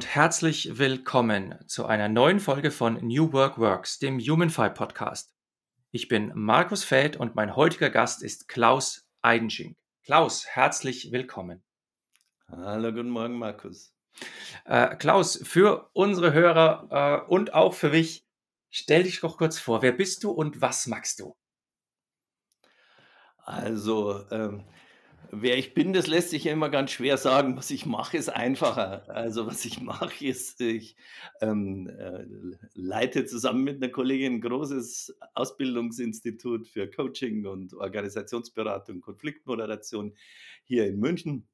[0.00, 5.34] Und herzlich willkommen zu einer neuen Folge von New Work Works, dem HumanFi Podcast.
[5.90, 9.76] Ich bin Markus Feld und mein heutiger Gast ist Klaus Eidenschink.
[10.02, 11.62] Klaus, herzlich willkommen.
[12.48, 13.94] Hallo, guten Morgen, Markus.
[14.64, 18.24] Äh, Klaus, für unsere Hörer äh, und auch für mich,
[18.70, 19.82] stell dich doch kurz vor.
[19.82, 21.36] Wer bist du und was magst du?
[23.36, 24.64] Also, ähm,
[25.32, 27.56] Wer ich bin, das lässt sich ja immer ganz schwer sagen.
[27.56, 29.08] Was ich mache, ist einfacher.
[29.08, 30.96] Also was ich mache, ist, ich
[31.40, 32.24] ähm, äh,
[32.74, 40.16] leite zusammen mit einer Kollegin ein großes Ausbildungsinstitut für Coaching und Organisationsberatung, Konfliktmoderation
[40.64, 41.46] hier in München.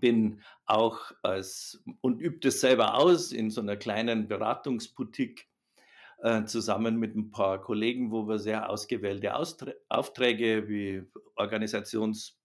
[0.00, 5.48] Bin auch als und übe das selber aus in so einer kleinen Beratungsboutique
[6.22, 11.02] äh, zusammen mit ein paar Kollegen, wo wir sehr ausgewählte Austrä Aufträge wie
[11.36, 12.41] Organisations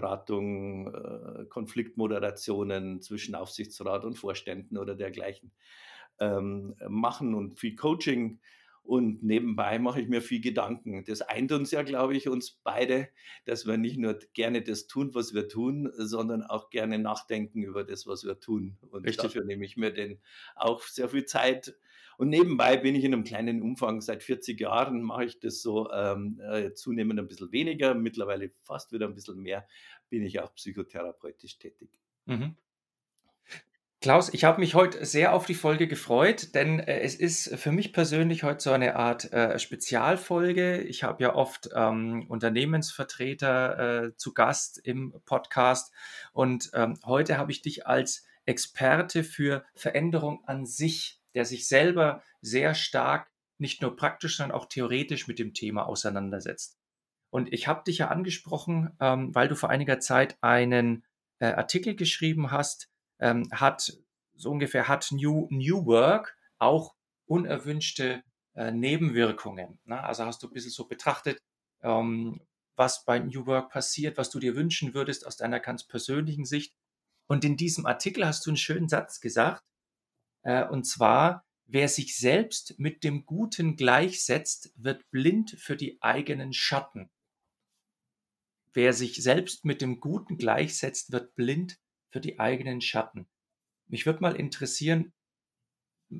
[0.00, 5.52] Beratung, äh, Konfliktmoderationen zwischen Aufsichtsrat und Vorständen oder dergleichen
[6.20, 8.40] ähm, machen und viel Coaching.
[8.82, 11.04] Und nebenbei mache ich mir viel Gedanken.
[11.04, 13.08] Das eint uns ja, glaube ich, uns beide,
[13.44, 17.82] dass wir nicht nur gerne das tun, was wir tun, sondern auch gerne nachdenken über
[17.82, 18.76] das, was wir tun.
[18.90, 19.22] Und Richtig.
[19.24, 20.20] dafür nehme ich mir denn
[20.54, 21.74] auch sehr viel Zeit
[22.18, 25.90] und nebenbei bin ich in einem kleinen Umfang, seit 40 Jahren mache ich das so
[25.90, 29.66] ähm, äh, zunehmend ein bisschen weniger, mittlerweile fast wieder ein bisschen mehr,
[30.08, 31.90] bin ich auch psychotherapeutisch tätig.
[32.26, 32.56] Mhm.
[34.02, 37.72] Klaus, ich habe mich heute sehr auf die Folge gefreut, denn äh, es ist für
[37.72, 40.80] mich persönlich heute so eine Art äh, Spezialfolge.
[40.82, 45.92] Ich habe ja oft ähm, Unternehmensvertreter äh, zu Gast im Podcast
[46.32, 52.22] und ähm, heute habe ich dich als Experte für Veränderung an sich der sich selber
[52.40, 56.78] sehr stark nicht nur praktisch, sondern auch theoretisch mit dem Thema auseinandersetzt.
[57.30, 61.04] Und ich habe dich ja angesprochen, ähm, weil du vor einiger Zeit einen
[61.38, 62.88] äh, Artikel geschrieben hast,
[63.18, 63.98] ähm, hat
[64.34, 66.94] so ungefähr hat New, New Work auch
[67.26, 68.22] unerwünschte
[68.54, 69.78] äh, Nebenwirkungen.
[69.84, 70.02] Ne?
[70.02, 71.38] Also hast du ein bisschen so betrachtet,
[71.82, 72.40] ähm,
[72.76, 76.74] was bei New Work passiert, was du dir wünschen würdest aus deiner ganz persönlichen Sicht.
[77.26, 79.62] Und in diesem Artikel hast du einen schönen Satz gesagt,
[80.70, 87.10] und zwar, wer sich selbst mit dem Guten gleichsetzt, wird blind für die eigenen Schatten.
[88.72, 91.78] Wer sich selbst mit dem Guten gleichsetzt, wird blind
[92.10, 93.26] für die eigenen Schatten.
[93.88, 95.12] Mich würde mal interessieren,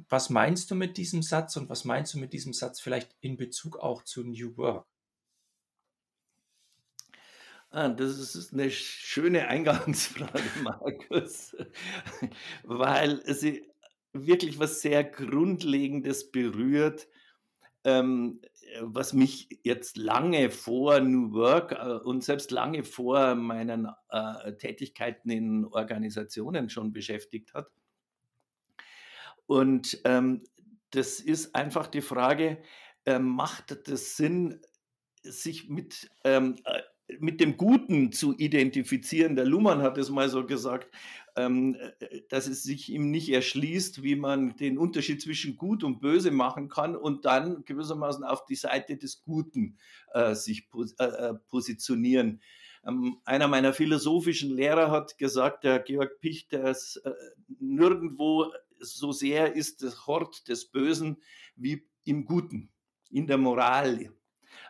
[0.08, 3.36] was meinst du mit diesem Satz und was meinst du mit diesem Satz vielleicht in
[3.36, 4.86] Bezug auch zu New Work?
[7.70, 11.54] Ah, das ist eine schöne Eingangsfrage, Markus,
[12.62, 13.70] weil sie
[14.24, 17.08] wirklich was sehr Grundlegendes berührt,
[17.84, 18.40] ähm,
[18.80, 25.30] was mich jetzt lange vor New Work äh, und selbst lange vor meinen äh, Tätigkeiten
[25.30, 27.68] in Organisationen schon beschäftigt hat.
[29.46, 30.42] Und ähm,
[30.90, 32.58] das ist einfach die Frage,
[33.04, 34.60] äh, macht das Sinn,
[35.22, 36.82] sich mit ähm, äh,
[37.20, 39.36] mit dem Guten zu identifizieren.
[39.36, 40.92] Der Luhmann hat es mal so gesagt,
[41.36, 46.00] ähm, äh, dass es sich ihm nicht erschließt, wie man den Unterschied zwischen Gut und
[46.00, 49.78] Böse machen kann und dann gewissermaßen auf die Seite des Guten
[50.12, 52.40] äh, sich pos äh, äh, positionieren.
[52.86, 57.12] Ähm, einer meiner philosophischen Lehrer hat gesagt, der Georg Picht, dass äh,
[57.60, 61.18] nirgendwo so sehr ist das Hort des Bösen
[61.54, 62.70] wie im Guten,
[63.10, 64.10] in der Moral,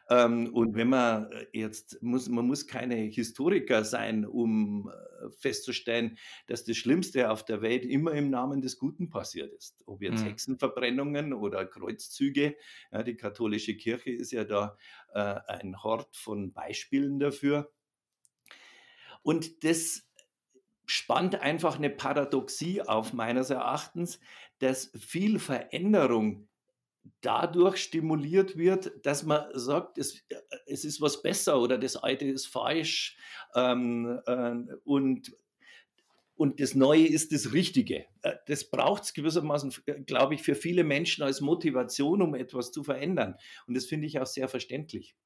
[0.09, 6.19] ähm, und wenn man äh, jetzt muss, man muss keine Historiker sein, um äh, festzustellen,
[6.47, 9.83] dass das Schlimmste auf der Welt immer im Namen des Guten passiert ist.
[9.87, 10.29] Ob jetzt mhm.
[10.29, 12.57] Hexenverbrennungen oder Kreuzzüge.
[12.93, 14.77] Ja, die katholische Kirche ist ja da
[15.13, 17.73] äh, ein Hort von Beispielen dafür.
[19.23, 20.09] Und das
[20.85, 24.21] spannt einfach eine Paradoxie auf meines Erachtens,
[24.61, 26.49] dass viel Veränderung
[27.21, 30.25] dadurch stimuliert wird, dass man sagt, es,
[30.67, 33.17] es ist was besser oder das Alte ist falsch
[33.55, 34.55] ähm, äh,
[34.85, 35.33] und,
[36.35, 38.07] und das Neue ist das Richtige.
[38.23, 42.73] Äh, das braucht es gewissermaßen, äh, glaube ich, für viele Menschen als Motivation, um etwas
[42.73, 43.37] zu verändern.
[43.67, 45.17] Und das finde ich auch sehr verständlich.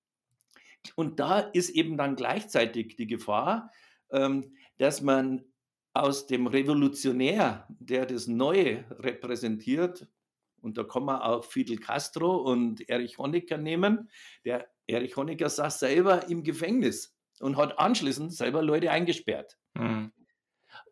[0.97, 3.71] Und da ist eben dann gleichzeitig die Gefahr,
[4.11, 5.45] ähm, dass man
[5.93, 10.09] aus dem Revolutionär, der das Neue repräsentiert,
[10.63, 14.11] Und da kann man auch Fidel Castro und Erich Honecker nehmen.
[14.45, 19.59] Der Erich Honecker saß selber im Gefängnis und hat anschließend selber Leute eingesperrt.
[19.75, 20.13] Mhm.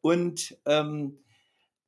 [0.00, 1.24] Und, ähm,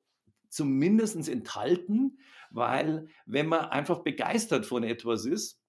[0.51, 2.19] zumindest enthalten,
[2.51, 5.63] weil wenn man einfach begeistert von etwas ist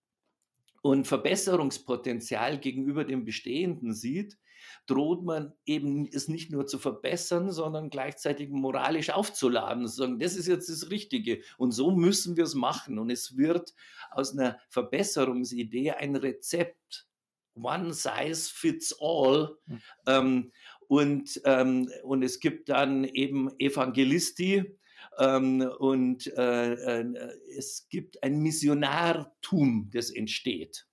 [0.82, 4.38] und Verbesserungspotenzial gegenüber dem Bestehenden sieht,
[4.86, 10.36] droht man eben es nicht nur zu verbessern, sondern gleichzeitig moralisch aufzuladen, zu sagen, das
[10.36, 13.00] ist jetzt das Richtige und so müssen wir es machen.
[13.00, 13.74] Und es wird
[14.12, 17.08] aus einer Verbesserungsidee ein Rezept.
[17.56, 19.58] One size fits all.
[19.68, 19.82] Mhm.
[20.08, 20.52] Ähm,
[20.88, 24.76] und, ähm, und es gibt dann eben Evangelisti,
[25.20, 30.88] ähm, und äh, äh, es gibt ein Missionartum, das entsteht.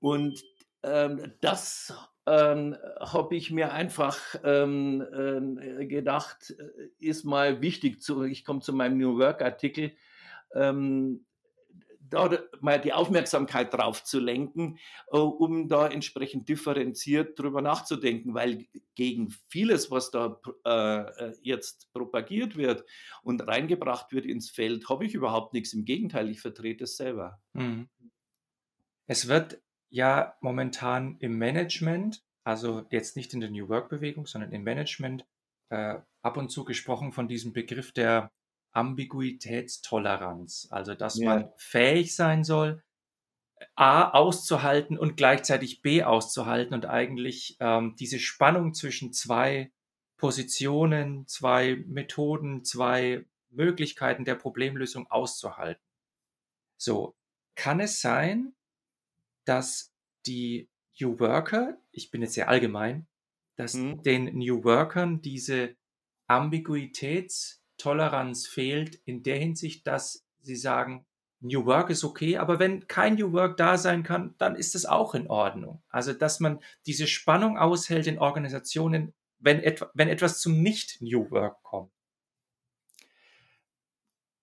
[0.00, 0.42] Und
[0.82, 1.92] ähm, das
[2.28, 8.02] ähm, habe ich mir einfach ähm, äh, gedacht, äh, ist mal wichtig.
[8.02, 9.92] Zu, ich komme zu meinem New Work-Artikel.
[10.54, 11.24] Ähm,
[12.10, 14.78] da mal die Aufmerksamkeit drauf zu lenken,
[15.10, 22.56] äh, um da entsprechend differenziert drüber nachzudenken, weil gegen vieles, was da äh, jetzt propagiert
[22.56, 22.84] wird
[23.22, 25.72] und reingebracht wird ins Feld, habe ich überhaupt nichts.
[25.72, 27.40] Im Gegenteil, ich vertrete es selber.
[27.52, 27.88] Mhm.
[29.06, 34.62] Es wird ja momentan im Management, also jetzt nicht in der New Work-Bewegung, sondern im
[34.62, 35.26] Management,
[35.70, 38.30] äh, ab und zu gesprochen von diesem Begriff der
[38.72, 40.68] Ambiguitätstoleranz.
[40.70, 41.34] Also, dass ja.
[41.34, 42.82] man fähig sein soll,
[43.74, 49.72] A auszuhalten und gleichzeitig B auszuhalten und eigentlich ähm, diese Spannung zwischen zwei
[50.16, 55.82] Positionen, zwei Methoden, zwei Möglichkeiten der Problemlösung auszuhalten.
[56.76, 57.16] So,
[57.56, 58.54] kann es sein,
[59.48, 59.92] dass
[60.26, 60.68] die
[61.00, 63.06] New Worker, ich bin jetzt sehr allgemein,
[63.56, 64.02] dass mhm.
[64.02, 65.76] den New Workern diese
[66.26, 71.06] Ambiguitätstoleranz fehlt in der Hinsicht, dass sie sagen,
[71.40, 74.86] New Work ist okay, aber wenn kein New Work da sein kann, dann ist es
[74.86, 75.84] auch in Ordnung.
[75.88, 81.62] Also, dass man diese Spannung aushält in Organisationen, wenn, etwa, wenn etwas zum Nicht-New Work
[81.62, 81.92] kommt.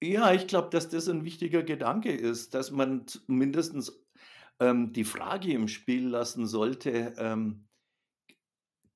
[0.02, 4.05] Ja, ich glaube, dass das ein wichtiger Gedanke ist, dass man mindestens
[4.60, 7.68] ähm, die Frage im Spiel lassen sollte, ähm,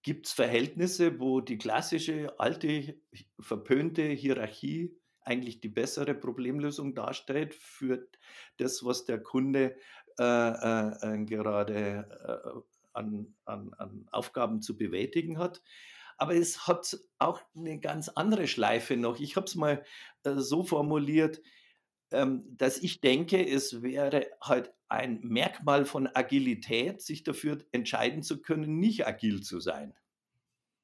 [0.02, 3.00] gibt es Verhältnisse, wo die klassische, alte,
[3.40, 8.08] verpönte Hierarchie eigentlich die bessere Problemlösung darstellt für
[8.58, 9.76] das, was der Kunde
[10.18, 12.08] äh, äh, äh gerade
[12.56, 12.60] äh,
[12.94, 15.62] an, an, an Aufgaben zu bewältigen hat.
[16.18, 19.20] Aber es hat auch eine ganz andere Schleife noch.
[19.20, 19.86] Ich habe es mal
[20.24, 21.42] äh, so formuliert,
[22.12, 28.42] ähm, dass ich denke, es wäre halt ein Merkmal von Agilität, sich dafür entscheiden zu
[28.42, 29.94] können, nicht agil zu sein.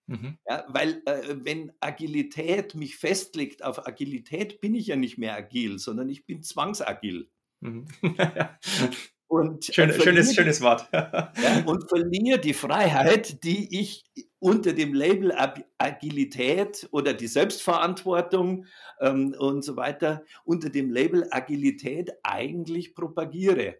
[0.07, 0.37] Mhm.
[0.47, 5.79] Ja, weil äh, wenn Agilität mich festlegt auf Agilität, bin ich ja nicht mehr agil,
[5.79, 7.29] sondern ich bin zwangsagil.
[7.61, 7.87] Mhm.
[9.27, 10.87] und Schön, schönes, schönes Wort.
[10.93, 14.03] ja, und verliere die Freiheit, die ich
[14.37, 15.33] unter dem Label
[15.79, 18.67] Agilität oder die Selbstverantwortung
[18.99, 23.77] ähm, und so weiter, unter dem Label Agilität eigentlich propagiere.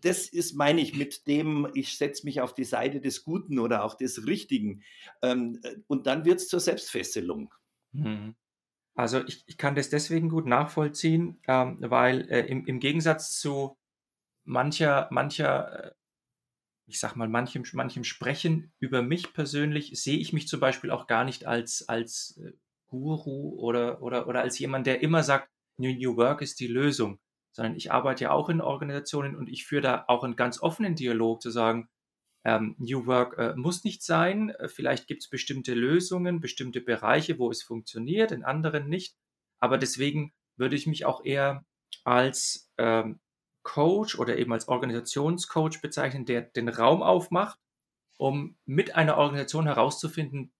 [0.00, 3.84] Das ist, meine ich, mit dem, ich setze mich auf die Seite des Guten oder
[3.84, 4.82] auch des Richtigen.
[5.22, 7.54] Ähm, äh, und dann wird es zur Selbstfesselung.
[7.92, 8.34] Mhm.
[8.96, 13.76] Also ich, ich, kann das deswegen gut nachvollziehen, ähm, weil äh, im, im, Gegensatz zu
[14.44, 15.92] mancher, mancher äh,
[16.86, 21.06] ich sag mal, manchem, manchem Sprechen über mich persönlich sehe ich mich zum Beispiel auch
[21.06, 22.40] gar nicht als, als
[22.86, 27.18] Guru oder, oder, oder als jemand, der immer sagt, New, New Work ist die Lösung,
[27.54, 30.96] sondern ich arbeite ja auch in Organisationen und ich führe da auch einen ganz offenen
[30.96, 31.88] Dialog zu sagen,
[32.44, 37.38] ähm, New Work äh, muss nicht sein, äh, vielleicht gibt es bestimmte Lösungen, bestimmte Bereiche,
[37.38, 39.16] wo es funktioniert, in anderen nicht,
[39.60, 41.64] aber deswegen würde ich mich auch eher
[42.02, 43.20] als ähm,
[43.62, 47.58] Coach oder eben als Organisationscoach bezeichnen, der den Raum aufmacht,
[48.18, 50.52] um mit einer Organisation herauszufinden,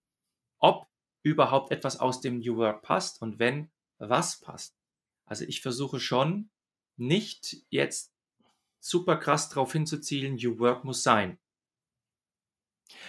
[0.58, 0.86] ob
[1.22, 4.76] überhaupt etwas aus dem New Work passt und wenn, was passt.
[5.26, 6.50] Also ich versuche schon
[6.96, 8.12] nicht jetzt
[8.80, 11.38] super krass darauf hinzuzielen, New Work muss sein.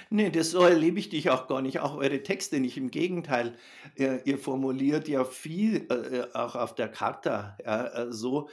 [0.09, 2.77] Nee, das so erlebe ich dich auch gar nicht, auch eure Texte nicht.
[2.77, 3.57] Im Gegenteil,
[3.95, 8.49] ihr, ihr formuliert ja viel, äh, äh auch auf der Charta, ja, äh, so,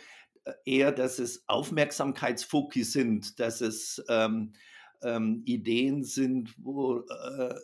[0.64, 4.52] eher, dass es Aufmerksamkeitsfoki sind, dass es ähm,
[5.02, 7.54] ähm, Ideen sind, wo, äh,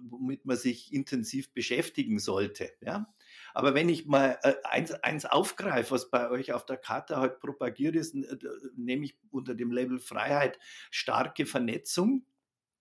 [0.00, 2.70] womit man sich intensiv beschäftigen sollte.
[2.80, 3.12] Ja?
[3.58, 7.40] Aber wenn ich mal äh, eins, eins aufgreife, was bei euch auf der Karte halt
[7.40, 8.38] propagiert ist, äh,
[8.76, 10.60] nehme ich unter dem Label Freiheit
[10.92, 12.24] starke Vernetzung.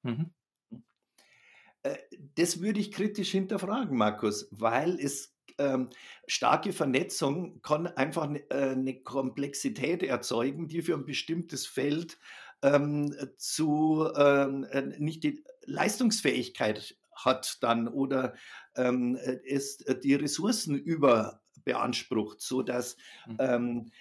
[0.04, 0.30] Mhm.
[1.82, 1.98] Äh,
[2.36, 5.90] das würde ich kritisch hinterfragen, Markus, weil es ähm,
[6.28, 12.20] starke Vernetzung kann einfach eine, eine Komplexität erzeugen, die für ein bestimmtes Feld
[12.62, 16.96] ähm, zu ähm, äh, nicht die Leistungsfähigkeit
[17.26, 18.34] hat dann oder
[18.76, 22.98] ähm, es die Ressourcen überbeansprucht, sodass
[23.28, 23.38] mhm.
[23.40, 23.92] ähm,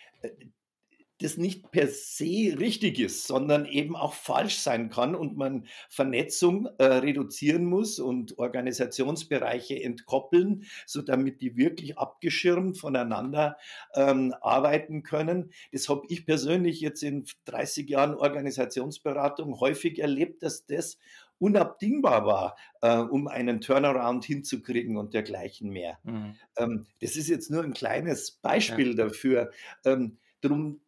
[1.20, 6.68] das nicht per se richtig ist, sondern eben auch falsch sein kann und man Vernetzung
[6.78, 13.56] äh, reduzieren muss und Organisationsbereiche entkoppeln, so damit die wirklich abgeschirmt voneinander
[13.94, 15.52] ähm, arbeiten können.
[15.72, 20.98] Das habe ich persönlich jetzt in 30 Jahren Organisationsberatung häufig erlebt, dass das
[21.38, 25.98] unabdingbar war, äh, um einen Turnaround hinzukriegen und dergleichen mehr.
[26.04, 26.34] Mhm.
[26.56, 29.04] Ähm, das ist jetzt nur ein kleines Beispiel ja.
[29.04, 29.50] dafür.
[29.84, 30.80] Ähm, Darum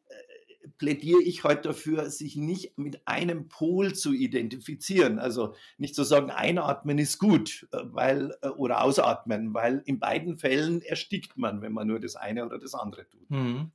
[0.77, 5.19] plädiere ich heute dafür, sich nicht mit einem Pol zu identifizieren.
[5.19, 10.39] Also nicht zu sagen, einatmen ist gut, äh, weil, äh, oder ausatmen, weil in beiden
[10.39, 13.31] Fällen erstickt man, wenn man nur das eine oder das andere tut.
[13.31, 13.73] Mhm.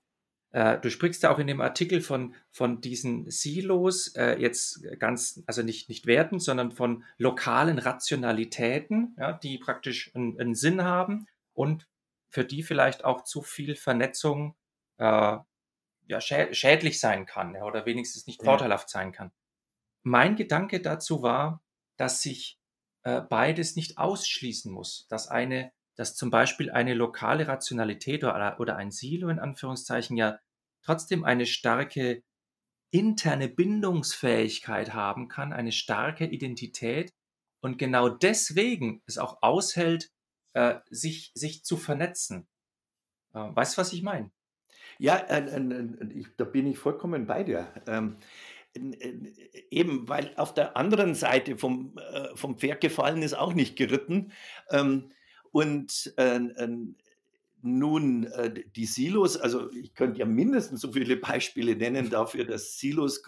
[0.54, 5.44] Äh, du sprichst ja auch in dem Artikel von, von diesen Silos, äh, jetzt ganz,
[5.48, 11.28] also nicht, nicht Werten, sondern von lokalen Rationalitäten, ja, die praktisch einen, einen Sinn haben
[11.54, 11.88] und
[12.30, 14.56] für die vielleicht auch zu viel Vernetzung
[14.98, 15.38] äh,
[16.06, 18.46] ja, schädlich sein kann ja, oder wenigstens nicht ja.
[18.46, 19.32] vorteilhaft sein kann.
[20.04, 21.64] Mein Gedanke dazu war,
[21.98, 22.60] dass sich
[23.04, 28.76] äh, beides nicht ausschließen muss, dass eine, dass zum Beispiel eine lokale Rationalität oder, oder
[28.78, 30.40] ein Silo in Anführungszeichen ja
[30.84, 32.24] trotzdem eine starke
[32.92, 37.12] interne Bindungsfähigkeit haben kann, eine starke Identität
[37.62, 40.12] und genau deswegen es auch aushält,
[40.54, 42.48] äh, sich, sich zu vernetzen.
[43.34, 44.32] Äh, weißt du, was ich meine?
[45.00, 45.66] Ja, äh,
[46.14, 47.74] ich, da bin ich vollkommen bei dir.
[47.88, 48.18] Ähm,
[49.70, 54.32] eben, weil auf der anderen Seite vom, äh, vom Pferd gefallen ist auch nicht geritten.
[54.70, 55.12] Ähm,
[55.54, 56.40] und äh,
[57.62, 62.78] nun, äh, die Silos, also ich könnte ja mindestens so viele Beispiele nennen dafür, dass
[62.78, 63.24] Silos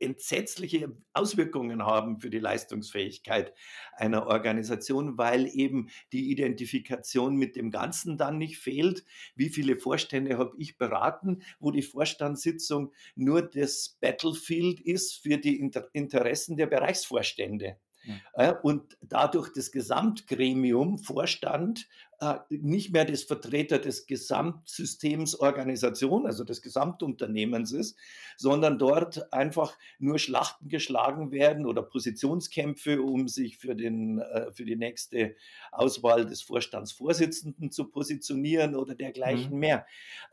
[0.00, 3.52] entsetzliche Auswirkungen haben für die Leistungsfähigkeit
[3.92, 9.04] einer Organisation, weil eben die Identifikation mit dem Ganzen dann nicht fehlt.
[9.34, 15.58] Wie viele Vorstände habe ich beraten, wo die Vorstandssitzung nur das Battlefield ist für die
[15.92, 17.76] Interessen der Bereichsvorstände?
[18.08, 18.54] Mhm.
[18.62, 21.88] Und dadurch das Gesamtgremium, Vorstand,
[22.20, 27.96] äh, nicht mehr das Vertreter des Gesamtsystems Organisation, also des Gesamtunternehmens ist,
[28.36, 34.64] sondern dort einfach nur Schlachten geschlagen werden oder Positionskämpfe, um sich für, den, äh, für
[34.64, 35.36] die nächste
[35.70, 39.58] Auswahl des Vorstandsvorsitzenden zu positionieren oder dergleichen mhm.
[39.60, 39.86] mehr.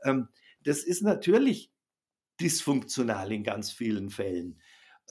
[0.03, 0.29] Ähm,
[0.63, 1.71] das ist natürlich
[2.41, 4.59] dysfunktional in ganz vielen Fällen.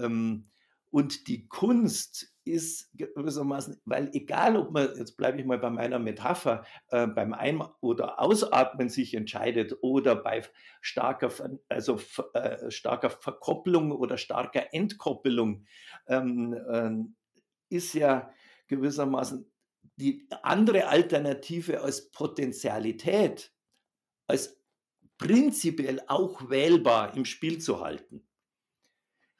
[0.01, 0.51] Ähm,
[0.95, 5.99] und die Kunst ist gewissermaßen, weil egal, ob man, jetzt bleibe ich mal bei meiner
[5.99, 10.43] Metapher, äh, beim Ein- oder Ausatmen sich entscheidet oder bei
[10.81, 11.33] starker,
[11.69, 11.99] also,
[12.35, 15.67] äh, starker Verkopplung oder starker Entkoppelung,
[16.07, 18.31] ähm, äh, ist ja
[18.69, 19.51] gewissermaßen
[19.97, 23.53] die andere Alternative als Potentialität,
[24.29, 24.61] als
[25.19, 28.29] prinzipiell auch wählbar im Spiel zu halten.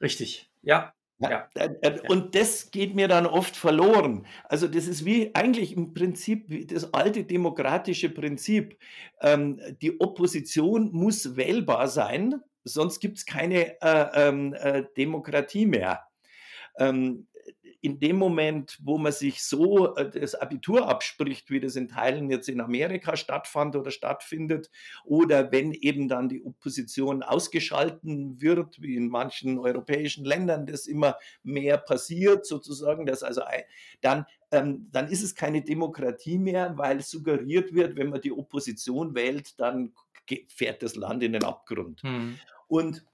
[0.01, 1.49] Richtig, ja, ja.
[2.09, 4.25] Und das geht mir dann oft verloren.
[4.45, 8.77] Also das ist wie eigentlich im Prinzip das alte demokratische Prinzip.
[9.21, 16.07] Ähm, die Opposition muss wählbar sein, sonst gibt es keine äh, ähm, äh, Demokratie mehr.
[16.77, 17.27] Ähm,
[17.85, 22.31] in dem Moment, wo man sich so äh, das Abitur abspricht, wie das in Teilen
[22.31, 24.71] jetzt in Amerika stattfand oder stattfindet,
[25.03, 31.17] oder wenn eben dann die Opposition ausgeschalten wird, wie in manchen europäischen Ländern das immer
[31.43, 33.43] mehr passiert, sozusagen, dass also
[34.01, 39.13] dann, ähm, dann ist es keine Demokratie mehr, weil suggeriert wird, wenn man die Opposition
[39.13, 39.93] wählt, dann
[40.47, 42.01] fährt das Land in den Abgrund.
[42.01, 42.39] Hm.
[42.67, 43.05] Und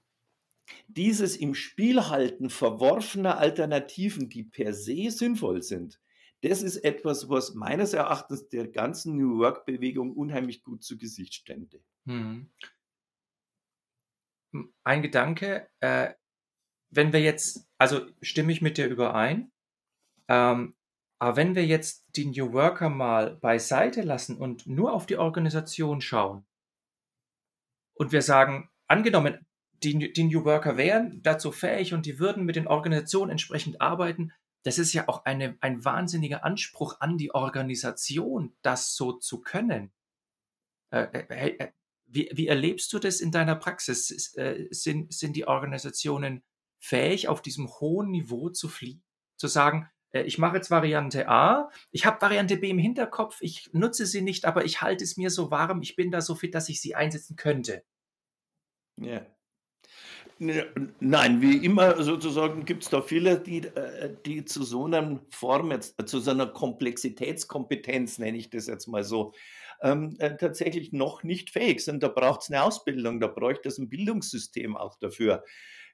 [0.88, 6.00] dieses im Spiel halten verworfener Alternativen, die per se sinnvoll sind,
[6.42, 11.80] das ist etwas, was meines Erachtens der ganzen New Work-Bewegung unheimlich gut zu Gesicht stände.
[12.06, 12.50] Hm.
[14.82, 16.12] Ein Gedanke, äh,
[16.90, 19.52] wenn wir jetzt, also stimme ich mit dir überein,
[20.28, 20.74] ähm,
[21.18, 26.00] aber wenn wir jetzt die New Worker mal beiseite lassen und nur auf die Organisation
[26.00, 26.44] schauen
[27.94, 29.46] und wir sagen, angenommen,
[29.84, 34.32] die, die New Worker wären dazu fähig und die würden mit den Organisationen entsprechend arbeiten.
[34.64, 39.92] Das ist ja auch eine, ein wahnsinniger Anspruch an die Organisation, das so zu können.
[40.90, 41.68] Äh, äh, äh
[42.06, 44.34] wie, wie, erlebst du das in deiner Praxis?
[44.36, 46.42] Äh, sind, sind die Organisationen
[46.78, 49.02] fähig, auf diesem hohen Niveau zu fliegen?
[49.36, 53.70] Zu sagen, äh, ich mache jetzt Variante A, ich habe Variante B im Hinterkopf, ich
[53.72, 56.54] nutze sie nicht, aber ich halte es mir so warm, ich bin da so fit,
[56.54, 57.82] dass ich sie einsetzen könnte.
[58.98, 59.20] Ja.
[59.20, 59.36] Ne,
[61.00, 65.70] nein, wie immer sozusagen gibt es da viele, die, äh, die zu so einer Form,
[65.70, 69.32] jetzt, zu so einer Komplexitätskompetenz, nenne ich das jetzt mal so,
[69.82, 72.02] ähm, äh, tatsächlich noch nicht fähig sind.
[72.02, 75.44] Da braucht es eine Ausbildung, da bräuchte es ein Bildungssystem auch dafür.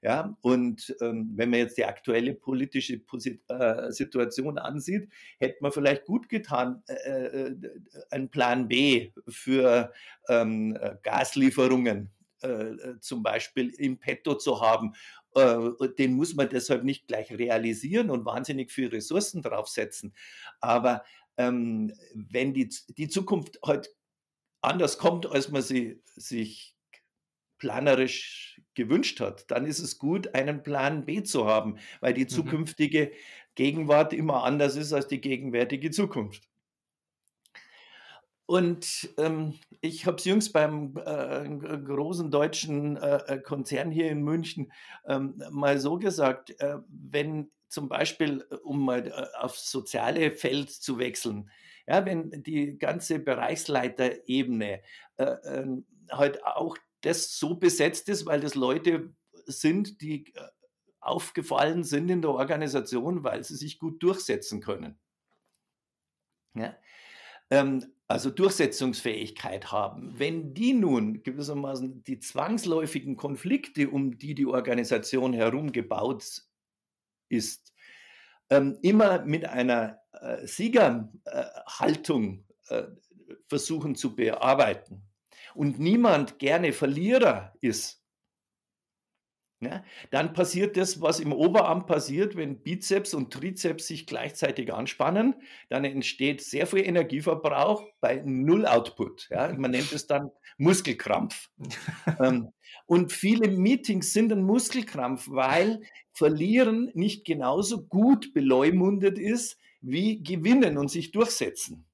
[0.01, 5.73] Ja, und ähm, wenn man jetzt die aktuelle politische Posit äh, Situation ansieht, hätte man
[5.73, 7.57] vielleicht gut getan, äh, äh
[8.11, 9.93] einen Plan B für
[10.29, 12.11] ähm, Gaslieferungen
[12.43, 14.95] äh, äh, zum Beispiel im Petto zu haben.
[15.35, 20.15] Äh, den muss man deshalb nicht gleich realisieren und wahnsinnig viel Ressourcen draufsetzen.
[20.61, 21.05] Aber
[21.37, 23.95] ähm, wenn die, die Zukunft halt
[24.61, 26.75] anders kommt, als man sie sich
[27.59, 32.29] planerisch gewünscht hat, dann ist es gut, einen Plan B zu haben, weil die mhm.
[32.29, 33.13] zukünftige
[33.57, 36.48] Gegenwart immer anders ist als die gegenwärtige Zukunft.
[38.49, 44.23] Und ähm, ich habe es jüngst beim äh, großen deutschen äh, äh, Konzern hier in
[44.23, 44.73] München
[45.07, 50.71] ähm, mal so gesagt, äh, wenn zum Beispiel, äh, um mal äh, aufs soziale Feld
[50.71, 51.51] zu wechseln,
[51.87, 54.81] ja, wenn die ganze Bereichsleiterebene
[55.19, 59.13] ähm, halt auch das so besetzt ist, weil das Leute
[59.45, 60.33] sind, die
[61.01, 64.99] aufgefallen sind in der Organisation, weil sie sich gut durchsetzen können.
[66.55, 66.75] Ja.
[67.51, 70.19] Ähm, also Durchsetzungsfähigkeit haben.
[70.19, 76.43] Wenn die nun gewissermaßen die zwangsläufigen Konflikte, um die die Organisation herum gebaut
[77.29, 77.75] ist,
[78.49, 82.85] ähm, immer mit einer äh, Siegerhaltung äh,
[83.47, 85.03] versuchen zu bearbeiten
[85.55, 87.98] und niemand gerne Verlierer ist,
[89.61, 95.35] ja, dann passiert das, was im Oberamt passiert, wenn Bizeps und Trizeps sich gleichzeitig anspannen.
[95.69, 99.29] Dann entsteht sehr viel Energieverbrauch bei Null Output.
[99.31, 99.53] Ja.
[99.53, 101.51] Man nennt es dann Muskelkrampf.
[102.21, 102.53] ähm,
[102.87, 105.81] und viele Meetings sind ein Muskelkrampf, weil
[106.19, 111.87] Verlieren nicht genauso gut beleumundet ist wie Gewinnen und sich durchsetzen.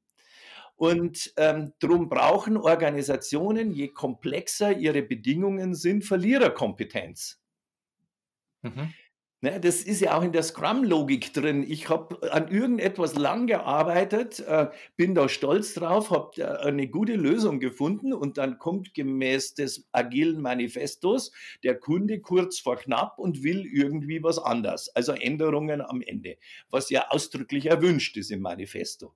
[0.76, 7.43] Und ähm, darum brauchen Organisationen, je komplexer ihre Bedingungen sind, Verliererkompetenz.
[8.64, 8.94] Mhm.
[9.42, 11.64] Ne, das ist ja auch in der Scrum-Logik drin.
[11.68, 17.60] Ich habe an irgendetwas lang gearbeitet, äh, bin da stolz drauf, habe eine gute Lösung
[17.60, 21.30] gefunden und dann kommt gemäß des agilen Manifestos
[21.62, 26.38] der Kunde kurz vor knapp und will irgendwie was anders, also Änderungen am Ende,
[26.70, 29.14] was ja ausdrücklich erwünscht ist im Manifesto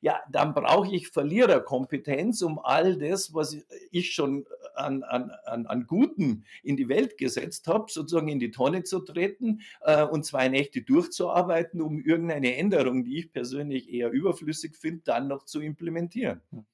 [0.00, 3.56] ja, dann brauche ich Verliererkompetenz, um all das, was
[3.90, 5.30] ich schon an, an,
[5.66, 10.24] an Guten in die Welt gesetzt habe, sozusagen in die Tonne zu treten äh, und
[10.24, 15.60] zwei Nächte durchzuarbeiten, um irgendeine Änderung, die ich persönlich eher überflüssig finde, dann noch zu
[15.60, 16.42] implementieren.
[16.50, 16.66] Hm.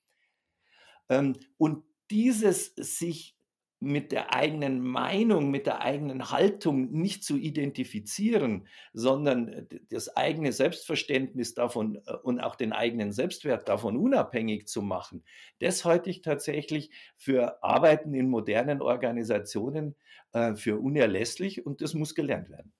[1.08, 3.36] Ähm, und dieses sich
[3.82, 10.52] mit der eigenen Meinung, mit der eigenen Haltung nicht zu identifizieren, sondern äh, das eigene
[10.52, 15.24] Selbstverständnis davon äh, und auch den eigenen Selbstwert davon unabhängig zu machen,
[15.58, 19.96] das halte ich tatsächlich für Arbeiten in modernen Organisationen
[20.32, 22.72] äh, für unerlässlich und das muss gelernt werden.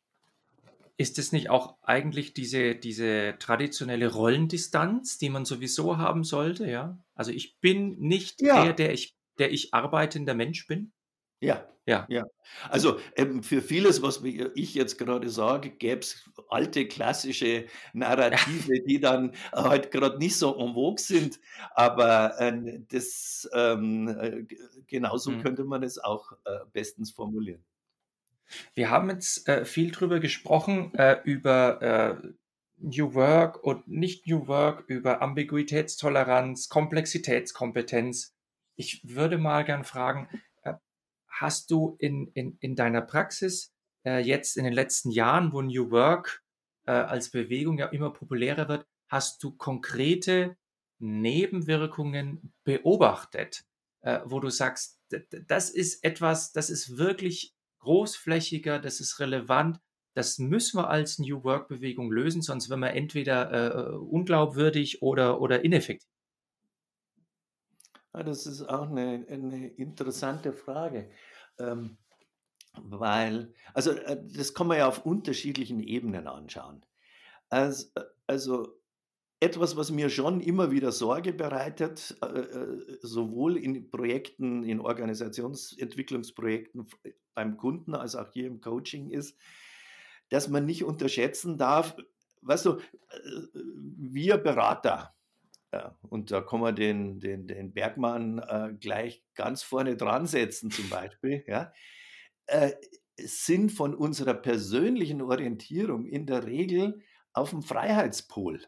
[0.99, 6.71] Ist es nicht auch eigentlich diese, diese traditionelle Rollendistanz, die man sowieso haben sollte?
[6.71, 6.97] Ja?
[7.17, 8.63] Also ich bin nicht ja.
[8.63, 10.93] der, der ich der ich arbeitender Mensch bin?
[11.41, 12.07] Ja, ja.
[12.09, 12.25] ja.
[12.71, 19.01] Also ähm, für vieles, was ich jetzt gerade sage, gäbe es alte klassische Narrative, die
[19.01, 21.41] dann halt gerade nicht so en vogue sind.
[21.75, 24.45] Aber äh, das ähm, äh,
[24.87, 25.43] genauso mhm.
[25.43, 27.65] könnte man es auch äh, bestens formulieren.
[28.75, 32.29] Wir haben jetzt äh, viel drüber gesprochen, äh, über äh,
[32.77, 38.35] New Work und nicht New Work, über Ambiguitätstoleranz, Komplexitätskompetenz
[38.77, 40.29] ich würde mal gern fragen,
[40.63, 40.75] äh,
[41.29, 43.73] hast du in, in, in deiner Praxis
[44.05, 46.43] äh, jetzt in den letzten Jahren, wo New Work
[46.87, 50.57] äh, als Bewegung ja immer populärer wird, hast du konkrete
[50.99, 53.65] Nebenwirkungen beobachtet,
[54.03, 55.01] äh, wo du sagst,
[55.49, 59.79] das ist etwas, das ist wirklich großflächiger, das ist relevant,
[60.15, 65.41] das müssen wir als New Work Bewegung lösen, sonst werden wir entweder äh, unglaubwürdig oder,
[65.41, 66.12] oder ineffektiv.
[68.15, 71.11] Ja, das ist auch eine, eine interessante Frage.
[71.59, 71.99] Ähm,
[72.75, 76.85] Weil, also äh, das kann man ja auf unterschiedlichen Ebenen anschauen.
[77.51, 77.89] Also,
[78.27, 78.81] also
[79.41, 86.87] etwas, was mir schon immer wieder Sorge bereitet, äh, sowohl in Projekten, in Organisationsentwicklungsprojekten
[87.35, 89.39] beim Kunden als auch hier im Coaching ist,
[90.31, 91.97] dass man nicht unterschätzen darf,
[92.43, 92.79] weißt du,
[93.53, 95.15] wir Berater,
[95.73, 100.71] ja, und da kann man den, den, den Bergmann äh, gleich ganz vorne dran setzen,
[100.71, 101.73] zum Beispiel, ja,
[102.47, 102.73] äh,
[103.19, 108.61] sind von unserer persönlichen Orientierung in der Regel auf dem Freiheitspol.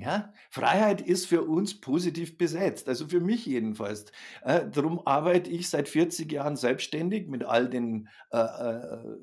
[0.00, 4.12] Ja, Freiheit ist für uns positiv besetzt, also für mich jedenfalls.
[4.42, 9.16] Äh, darum arbeite ich seit 40 Jahren selbstständig mit all den äh, äh,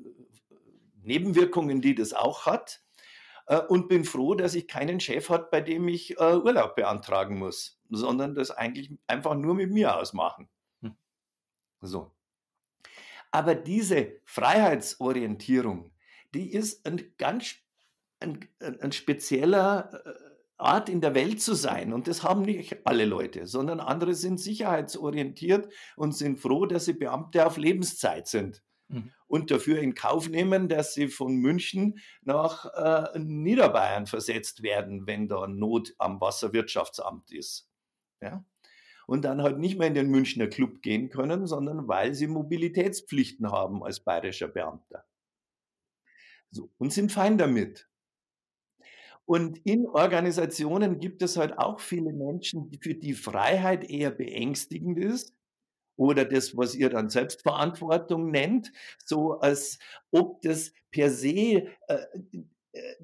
[1.02, 2.82] Nebenwirkungen, die das auch hat.
[3.46, 7.38] Äh, und bin froh, dass ich keinen Chef habe, bei dem ich äh, Urlaub beantragen
[7.38, 10.48] muss, sondern das eigentlich einfach nur mit mir ausmachen.
[10.82, 10.96] Hm.
[11.80, 12.12] So.
[13.30, 15.92] Aber diese Freiheitsorientierung,
[16.34, 17.56] die ist ein ganz
[18.20, 20.12] ein, ein spezieller äh,
[20.58, 21.92] Art in der Welt zu sein.
[21.92, 26.94] Und das haben nicht alle Leute, sondern andere sind sicherheitsorientiert und sind froh, dass sie
[26.94, 28.62] Beamte auf Lebenszeit sind.
[28.88, 29.12] Mhm.
[29.26, 35.28] Und dafür in Kauf nehmen, dass sie von München nach äh, Niederbayern versetzt werden, wenn
[35.28, 37.68] da Not am Wasserwirtschaftsamt ist.
[38.20, 38.44] Ja?
[39.06, 43.50] Und dann halt nicht mehr in den Münchner Club gehen können, sondern weil sie Mobilitätspflichten
[43.50, 45.04] haben als bayerischer Beamter.
[46.50, 47.88] So, und sind fein damit.
[49.24, 55.35] Und in Organisationen gibt es halt auch viele Menschen, für die Freiheit eher beängstigend ist
[55.96, 58.72] oder das, was ihr dann Selbstverantwortung nennt,
[59.04, 59.78] so als
[60.10, 61.98] ob das per se äh,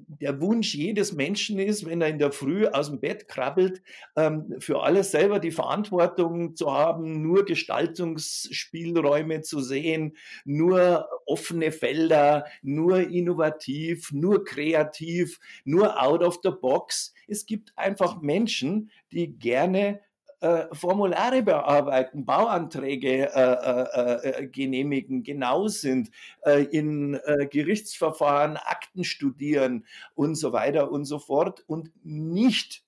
[0.07, 3.81] der Wunsch jedes Menschen ist, wenn er in der Früh aus dem Bett krabbelt,
[4.15, 12.45] ähm, für alles selber die Verantwortung zu haben, nur Gestaltungsspielräume zu sehen, nur offene Felder,
[12.61, 17.13] nur innovativ, nur kreativ, nur out of the box.
[17.27, 20.01] Es gibt einfach Menschen, die gerne
[20.43, 27.17] äh, Formulare bearbeiten, Bauanträge äh, äh, äh, genehmigen, genau sind, äh, in
[27.49, 32.83] Gerichtsverfahren Akten studieren und so weiter und so fort und nicht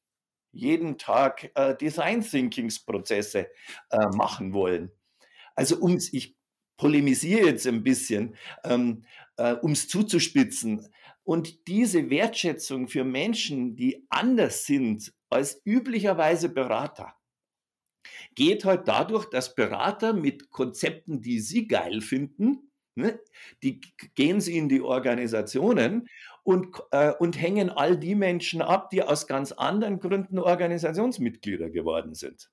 [0.52, 3.48] jeden Tag Design Thinkings Prozesse
[4.13, 4.91] machen wollen.
[5.56, 6.36] Also ums, ich
[6.78, 9.04] polemisiere jetzt ein bisschen, ähm,
[9.62, 10.88] um es zuzuspitzen.
[11.24, 17.15] Und diese Wertschätzung für Menschen, die anders sind als üblicherweise Berater,
[18.36, 23.20] geht halt dadurch, dass Berater mit Konzepten, die sie geil finden, ne,
[23.63, 23.82] die
[24.15, 26.08] gehen sie in die Organisationen
[26.44, 32.13] und, äh, und hängen all die Menschen ab, die aus ganz anderen Gründen Organisationsmitglieder geworden
[32.13, 32.50] sind.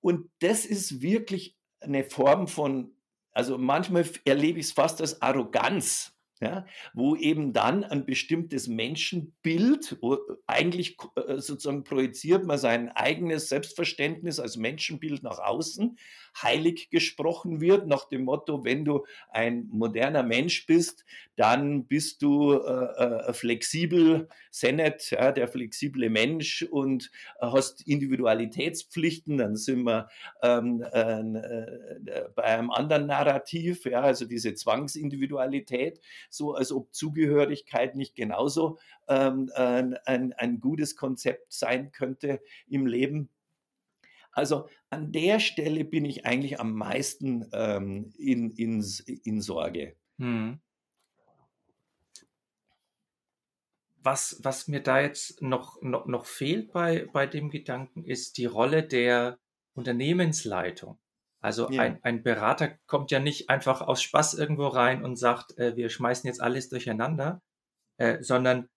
[0.00, 2.92] Und das ist wirklich eine Form von,
[3.32, 9.98] also manchmal erlebe ich es fast als Arroganz, ja, wo eben dann ein bestimmtes Menschenbild,
[10.46, 15.98] eigentlich äh, sozusagen projiziert man sein eigenes Selbstverständnis als Menschenbild nach außen,
[16.42, 21.04] heilig gesprochen wird, nach dem Motto, wenn du ein moderner Mensch bist,
[21.36, 29.38] dann bist du äh, äh, flexibel, Senet, ja, der flexible Mensch und äh, hast Individualitätspflichten,
[29.38, 30.08] dann sind wir
[30.42, 31.66] ähm, äh,
[32.34, 39.50] bei einem anderen Narrativ, ja, also diese Zwangsindividualität, so als ob Zugehörigkeit nicht genauso ähm,
[39.54, 43.28] ein, ein, ein gutes Konzept sein könnte im Leben.
[44.38, 48.84] Also an der Stelle bin ich eigentlich am meisten ähm, in, in,
[49.24, 49.96] in Sorge.
[50.18, 50.60] Hm.
[54.00, 58.46] Was, was mir da jetzt noch, noch, noch fehlt bei, bei dem Gedanken, ist die
[58.46, 59.38] Rolle der
[59.74, 60.98] Unternehmensleitung.
[61.40, 61.82] Also ja.
[61.82, 65.88] ein, ein Berater kommt ja nicht einfach aus Spaß irgendwo rein und sagt, äh, wir
[65.88, 67.42] schmeißen jetzt alles durcheinander,
[67.96, 68.68] äh, sondern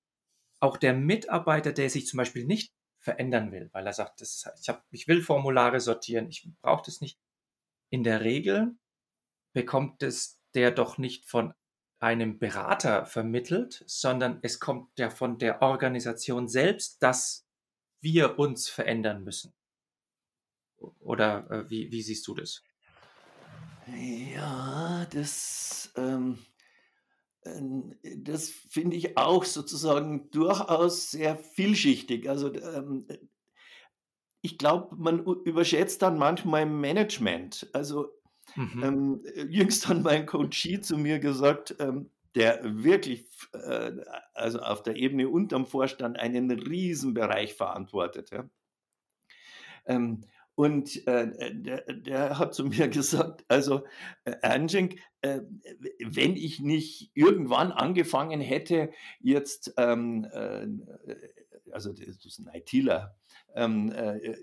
[0.60, 4.70] auch der Mitarbeiter, der sich zum Beispiel nicht verändern will, weil er sagt, das, ich,
[4.70, 7.20] hab, ich will Formulare sortieren, ich brauche das nicht.
[7.90, 8.76] In der Regel
[9.54, 11.54] bekommt es der doch nicht von
[12.00, 17.48] einem Berater vermittelt, sondern es kommt ja von der Organisation selbst, dass
[18.02, 19.54] wir uns verändern müssen.
[21.00, 22.64] Oder äh, wie, wie siehst du das?
[23.88, 26.40] Ja, das, ähm,
[27.43, 32.30] das finde ich auch sozusagen durchaus sehr vielschichtig.
[32.30, 33.08] Also ähm,
[34.41, 37.69] ich glaube, man überschätzt dann manchmal Management.
[37.73, 38.10] Also
[38.56, 38.84] mhm.
[38.84, 43.91] ähm, jüngst hat mein Coachie zu mir gesagt, ähm, der wirklich äh,
[44.34, 48.32] also auf der Ebene unterm Vorstand einen Riesenbereich verantwortet.
[48.32, 48.49] Ja?
[49.86, 50.21] Ähm,
[50.56, 53.84] Und äh, der, der, hat zu mir gesagt, also
[54.26, 54.36] äh,
[55.22, 55.42] äh,
[56.00, 60.68] wenn ich nicht irgendwann angefangen hätte, jetzt, ähm, äh,
[61.72, 63.16] also das ist ein ITler,
[63.56, 64.36] ähm, äh,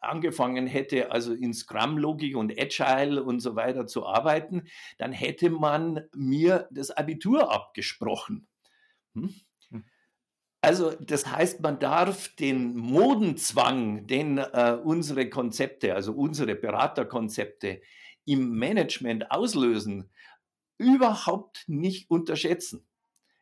[0.00, 4.64] angefangen hätte, also in Scrum-Logik und Agile und so weiter zu arbeiten,
[4.98, 8.48] dann hätte man mir das Abitur abgesprochen.
[9.14, 9.34] Hm?
[10.62, 17.80] Also das heißt, man darf den Modenzwang, den äh, unsere Konzepte, also unsere Beraterkonzepte
[18.26, 20.10] im Management auslösen,
[20.76, 22.86] überhaupt nicht unterschätzen.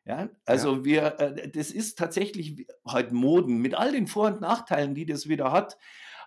[0.05, 0.85] Ja, also ja.
[0.85, 5.29] wir, äh, das ist tatsächlich halt Moden mit all den Vor- und Nachteilen, die das
[5.29, 5.77] wieder hat.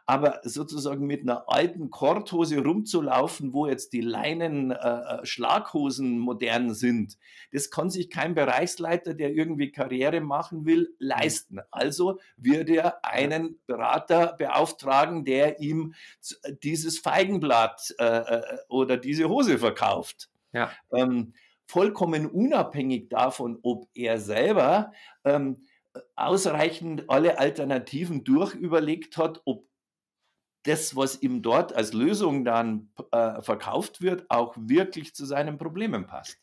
[0.06, 6.74] Aber sozusagen mit einer alten Korthose rumzulaufen, wo jetzt die Leinen äh, äh, Schlaghosen modern
[6.74, 7.18] sind,
[7.52, 11.60] das kann sich kein Bereichsleiter, der irgendwie Karriere machen will, leisten.
[11.72, 15.94] Also wird er einen Berater beauftragen, der ihm
[16.64, 20.30] dieses Feigenblatt äh, äh, oder diese Hose verkauft.
[20.54, 20.72] Ja.
[20.92, 21.34] Ähm,
[21.66, 24.92] vollkommen unabhängig davon, ob er selber
[25.24, 25.66] ähm,
[26.16, 29.66] ausreichend alle Alternativen durchüberlegt hat, ob
[30.64, 36.06] das, was ihm dort als Lösung dann äh, verkauft wird, auch wirklich zu seinen Problemen
[36.06, 36.38] passt.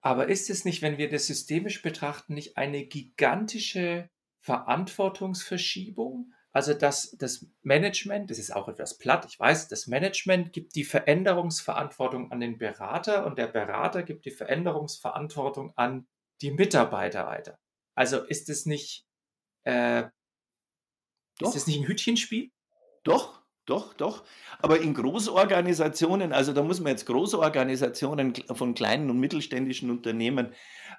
[0.00, 6.32] Aber ist es nicht, wenn wir das systemisch betrachten, nicht eine gigantische Verantwortungsverschiebung?
[6.52, 10.84] Also dass das Management, das ist auch etwas platt, ich weiß, das Management gibt die
[10.84, 16.06] Veränderungsverantwortung an den Berater und der Berater gibt die Veränderungsverantwortung an
[16.42, 17.58] die Mitarbeiter weiter.
[17.94, 19.06] Also ist es nicht
[19.64, 20.04] äh,
[21.38, 21.48] doch.
[21.48, 22.50] Ist das nicht ein Hütchenspiel?
[23.02, 24.24] Doch, doch, doch.
[24.58, 30.52] Aber in Großorganisationen, also da muss man jetzt Großorganisationen von kleinen und mittelständischen Unternehmen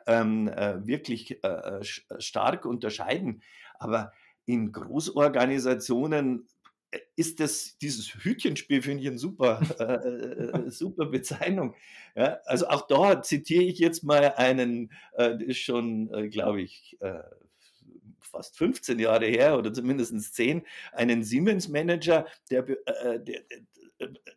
[0.07, 1.83] ähm, äh, wirklich äh, äh
[2.19, 3.43] stark unterscheiden.
[3.77, 4.13] Aber
[4.45, 6.47] in Großorganisationen
[6.91, 11.75] äh, ist das, dieses Hütchenspiel, finde ich eine super, äh, äh, super Bezeichnung.
[12.15, 16.61] Ja, also auch da zitiere ich jetzt mal einen, äh, das ist schon, äh, glaube
[16.61, 17.21] ich, äh,
[18.35, 23.41] fast 15 Jahre her oder zumindest 10, einen Siemens-Manager, der, äh, der,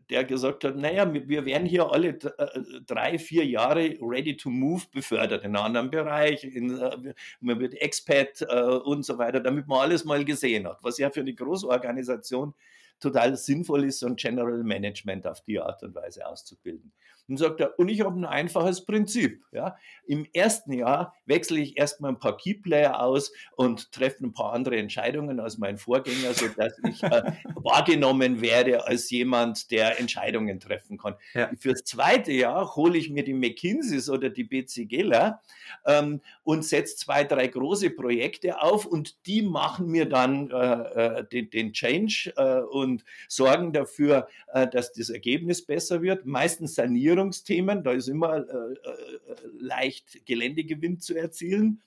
[0.08, 4.84] der gesagt hat, naja, wir werden hier alle äh, drei, vier Jahre ready to move
[4.92, 9.66] befördert in einem anderen Bereich, in, äh, man wird Expat äh, und so weiter, damit
[9.66, 12.54] man alles mal gesehen hat, was ja für eine Großorganisation
[13.00, 16.92] total sinnvoll ist, so ein General Management auf die Art und Weise auszubilden.
[17.28, 19.44] Und sagt er, und ich habe ein einfaches Prinzip.
[19.52, 19.76] Ja.
[20.06, 24.78] Im ersten Jahr wechsle ich erstmal ein paar Keyplayer aus und treffe ein paar andere
[24.78, 31.16] Entscheidungen als mein Vorgänger, sodass ich äh, wahrgenommen werde als jemand, der Entscheidungen treffen kann.
[31.34, 31.50] Ja.
[31.58, 35.42] Fürs zweite Jahr hole ich mir die McKinseys oder die BCGler
[35.84, 41.24] ähm, und setze zwei, drei große Projekte auf und die machen mir dann äh, äh
[41.28, 46.24] den, den, Change äh, und sorgen dafür, äh, dass das Ergebnis besser wird.
[46.24, 51.82] Meistens Sanierung Sanierungsthemen, da ist immer äh, äh, leicht Geländegewinn zu erzielen.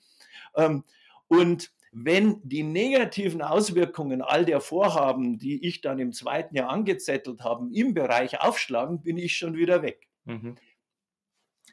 [0.56, 0.84] Ähm,
[1.28, 7.42] und wenn die negativen Auswirkungen all der Vorhaben, die ich dann im zweiten Jahr angezettelt
[7.42, 10.08] habe, im Bereich aufschlagen, bin ich schon wieder weg.
[10.24, 10.56] Mhm.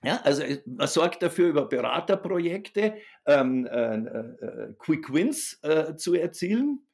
[0.03, 2.95] Ja, also man sorgt dafür, über Beraterprojekte
[3.25, 6.87] ähm, äh, äh, Quick Wins äh, zu erzielen.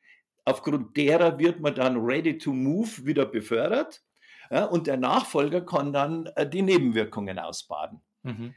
[0.44, 4.05] Aufgrund derer wird man dann ready to move wieder befördert.
[4.52, 8.02] Ja, und der Nachfolger kann dann äh, die Nebenwirkungen ausbaden.
[8.24, 8.54] Mhm.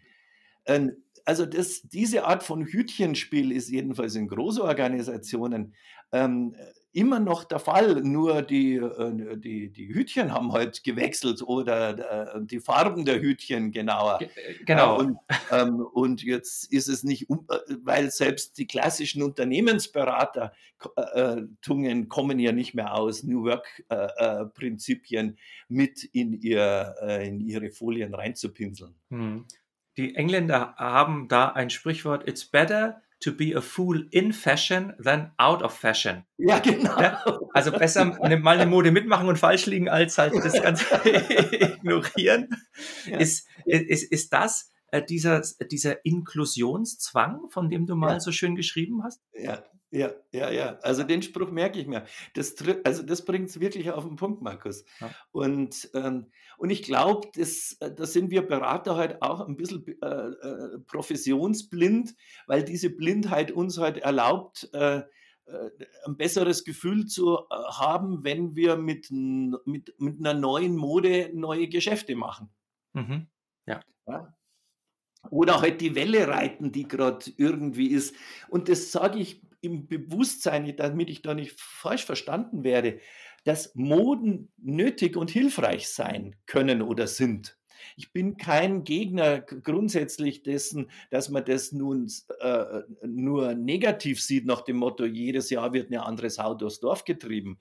[0.66, 0.92] Ähm,
[1.24, 5.74] also das, diese Art von Hütchenspiel ist jedenfalls in Großorganisationen
[6.12, 6.54] ähm,
[6.92, 12.40] immer noch der Fall, nur die, äh, die, die Hütchen haben halt gewechselt oder äh,
[12.42, 14.20] die Farben der Hütchen genauer.
[14.22, 14.28] Äh,
[14.64, 14.98] genau.
[14.98, 15.18] Und,
[15.50, 22.94] ähm, und jetzt ist es nicht, weil selbst die klassischen Unternehmensberatungen kommen ja nicht mehr
[22.94, 25.36] aus, New Work-Prinzipien
[25.68, 28.94] mit in, ihr, in ihre Folien reinzupinseln.
[29.10, 29.44] Hm.
[29.98, 35.32] Die Engländer haben da ein Sprichwort, it's better to be a fool in fashion than
[35.38, 36.24] out of fashion.
[36.36, 37.00] Ja, genau.
[37.00, 42.48] Ja, also besser mal eine Mode mitmachen und falsch liegen, als halt das Ganze ignorieren.
[43.06, 43.18] Ja.
[43.18, 48.20] Ist, ist, ist das äh, dieser, dieser Inklusionszwang, von dem du mal ja.
[48.20, 49.22] so schön geschrieben hast?
[49.32, 50.78] Ja, ja, ja, ja.
[50.82, 52.04] Also den Spruch merke ich mir.
[52.34, 54.84] Das, also das bringt es wirklich auf den Punkt, Markus.
[55.00, 55.10] Ja.
[55.32, 59.86] Und, ähm, und ich glaube, das, äh, da sind wir Berater halt auch ein bisschen
[60.02, 62.14] äh, äh, professionsblind,
[62.46, 65.02] weil diese Blindheit uns halt erlaubt, äh,
[66.04, 72.16] ein besseres Gefühl zu haben, wenn wir mit, mit, mit einer neuen Mode neue Geschäfte
[72.16, 72.50] machen.
[72.92, 73.28] Mhm.
[73.64, 73.80] Ja.
[74.06, 74.37] ja.
[75.30, 78.14] Oder halt die Welle reiten, die gerade irgendwie ist.
[78.48, 83.00] Und das sage ich im Bewusstsein, damit ich da nicht falsch verstanden werde,
[83.44, 87.57] dass Moden nötig und hilfreich sein können oder sind.
[87.96, 92.10] Ich bin kein Gegner grundsätzlich dessen, dass man das nun
[92.40, 97.04] äh, nur negativ sieht, nach dem Motto, jedes Jahr wird eine andere Sau durchs Dorf
[97.04, 97.58] getrieben,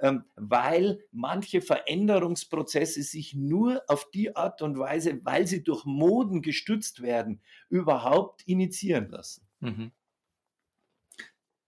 [0.00, 6.42] ähm, weil manche Veränderungsprozesse sich nur auf die Art und Weise, weil sie durch Moden
[6.42, 9.46] gestützt werden, überhaupt initiieren lassen.
[9.60, 9.92] Mhm.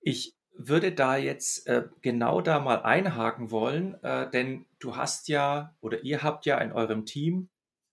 [0.00, 5.74] Ich würde da jetzt äh, genau da mal einhaken wollen, äh, denn du hast ja
[5.80, 7.48] oder ihr habt ja in eurem Team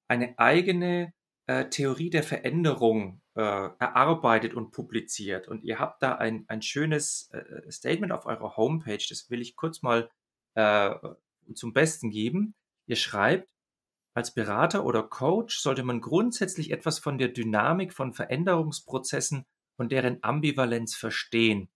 [0.08, 1.14] eine eigene
[1.48, 5.48] äh, Theorie der Veränderung äh, erarbeitet und publiziert.
[5.48, 9.56] Und ihr habt da ein, ein schönes äh, Statement auf eurer Homepage, das will ich
[9.56, 10.10] kurz mal
[10.56, 10.94] äh,
[11.56, 12.56] zum Besten geben.
[12.86, 13.50] Ihr schreibt,
[14.16, 19.46] als Berater oder Coach sollte man grundsätzlich etwas von der Dynamik von Veränderungsprozessen
[19.78, 21.70] und deren Ambivalenz verstehen.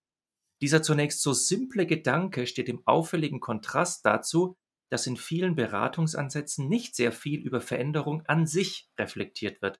[0.61, 4.55] Dieser zunächst so simple Gedanke steht im auffälligen Kontrast dazu,
[4.89, 9.79] dass in vielen Beratungsansätzen nicht sehr viel über Veränderung an sich reflektiert wird.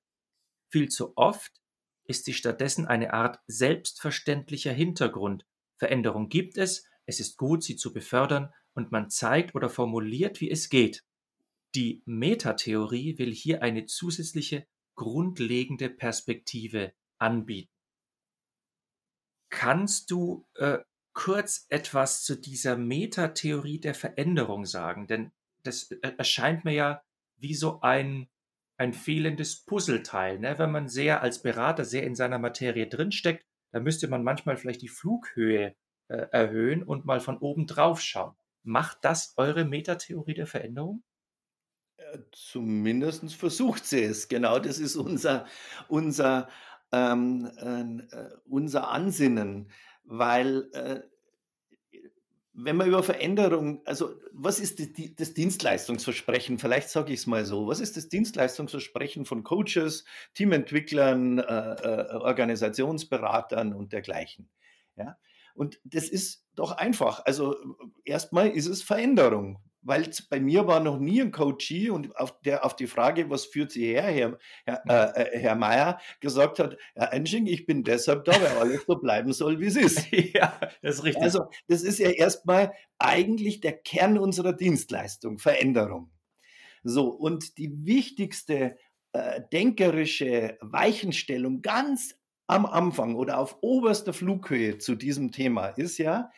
[0.70, 1.52] Viel zu oft
[2.04, 5.46] ist sie stattdessen eine Art selbstverständlicher Hintergrund.
[5.78, 10.52] Veränderung gibt es, es ist gut, sie zu befördern, und man zeigt oder formuliert, wie
[10.52, 11.04] es geht.
[11.74, 17.72] Die Metatheorie will hier eine zusätzliche, grundlegende Perspektive anbieten.
[19.50, 20.80] Kannst du äh,
[21.18, 25.08] kurz etwas zu dieser Metatheorie der Veränderung sagen?
[25.08, 25.32] Denn
[25.64, 27.02] das äh, erscheint mir ja
[27.38, 28.30] wie so ein,
[28.78, 30.38] ein fehlendes Puzzleteil.
[30.38, 30.60] Ne?
[30.60, 34.84] Wenn man sehr als Berater sehr in seiner Materie drinsteckt, dann müsste man manchmal vielleicht
[34.84, 35.76] die Flughöhe
[36.08, 38.36] äh, erhöhen und mal von oben drauf schauen.
[38.62, 41.04] Macht das eure Metatheorie der Veränderung?
[41.98, 44.28] Äh, Zumindest versucht sie es.
[44.28, 45.48] Genau das ist unser,
[45.88, 46.48] unser,
[46.92, 49.72] ähm, äh, unser Ansinnen
[50.08, 51.02] weil äh,
[52.60, 56.58] wenn man über Veränderung, also was ist die, das Dienstleistungsversprechen?
[56.58, 57.68] Vielleicht sage ich es mal so.
[57.68, 64.50] Was ist das Dienstleistungsversprechen von Coaches, Teamentwicklern, äh, äh, Organisationsberatern und dergleichen?
[64.96, 65.18] Ja?
[65.54, 67.24] Und das ist doch einfach.
[67.26, 67.56] Also
[68.04, 72.66] erstmal ist es Veränderung weil bei mir war noch nie ein Coachie und auf, der
[72.66, 76.78] auf die Frage, was führt Sie her, Herr, Herr, äh, äh Herr Mayer, gesagt hat,
[76.94, 80.12] Herr Ensching, ich bin deshalb da, weil alles so bleiben soll, wie es ist.
[80.12, 81.24] ja, das ist richtig.
[81.24, 86.12] Also das ist ja erstmal eigentlich der Kern unserer Dienstleistung, Veränderung.
[86.84, 88.78] So, und die wichtigste
[89.14, 92.16] äh, denkerische Weichenstellung ganz
[92.48, 96.30] am Anfang oder auf oberster Flughöhe zu diesem Thema ist ja,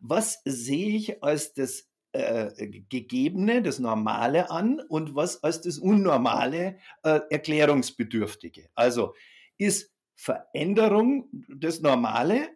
[0.00, 6.78] was sehe ich als das äh, Gegebene, das Normale an und was als das Unnormale,
[7.02, 8.68] äh, Erklärungsbedürftige.
[8.74, 9.14] Also
[9.58, 12.48] ist Veränderung das Normale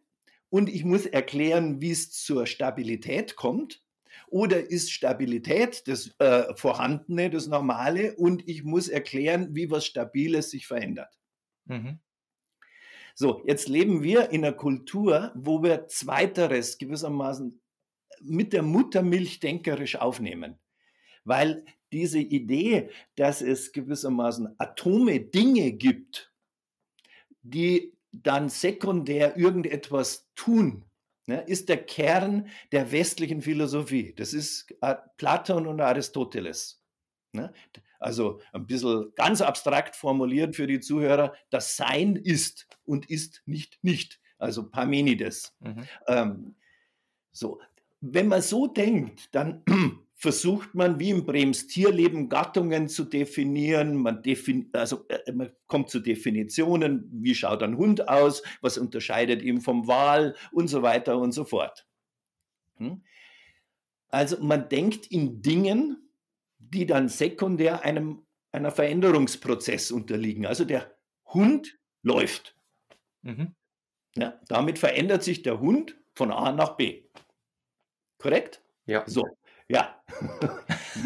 [0.48, 3.82] und ich muss erklären, wie es zur Stabilität kommt.
[4.28, 10.50] Oder ist Stabilität das äh, Vorhandene, das Normale und ich muss erklären, wie was Stabiles
[10.50, 11.18] sich verändert.
[11.66, 12.00] Mhm.
[13.14, 17.60] So, jetzt leben wir in einer Kultur, wo wir Zweiteres gewissermaßen
[18.20, 20.58] mit der Muttermilch denkerisch aufnehmen.
[21.24, 26.32] Weil diese Idee, dass es gewissermaßen Atome, Dinge gibt,
[27.42, 30.84] die dann sekundär irgendetwas tun,
[31.26, 34.14] ne, ist der Kern der westlichen Philosophie.
[34.16, 34.74] Das ist
[35.16, 36.82] Platon und Aristoteles.
[37.32, 37.52] Ne?
[37.98, 43.78] Also ein bisschen ganz abstrakt formuliert für die Zuhörer, das Sein ist und ist nicht
[43.82, 44.20] nicht.
[44.38, 45.54] Also Parmenides.
[45.60, 45.84] Mhm.
[46.08, 46.56] Ähm,
[47.30, 47.60] so,
[48.00, 49.62] wenn man so denkt, dann
[50.16, 53.96] versucht man wie im Brems Tierleben Gattungen zu definieren.
[53.96, 59.42] Man, defin also, äh, man kommt zu Definitionen, wie schaut ein Hund aus, was unterscheidet
[59.42, 61.86] ihn vom Wal und so weiter und so fort.
[62.76, 63.02] Hm?
[64.08, 66.10] Also man denkt in Dingen,
[66.58, 70.46] die dann sekundär einem einer Veränderungsprozess unterliegen.
[70.46, 70.92] Also der
[71.26, 72.56] Hund läuft.
[73.22, 73.54] Mhm.
[74.16, 77.04] Ja, damit verändert sich der Hund von A nach B.
[78.20, 78.62] Korrekt?
[78.86, 79.02] Ja.
[79.06, 79.26] So,
[79.68, 80.00] ja.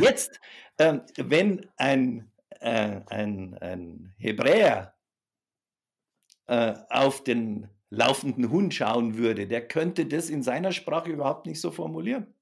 [0.01, 0.41] Jetzt,
[0.79, 4.95] ähm, wenn ein, äh, ein, ein Hebräer
[6.47, 11.61] äh, auf den laufenden Hund schauen würde, der könnte das in seiner Sprache überhaupt nicht
[11.61, 12.35] so formulieren.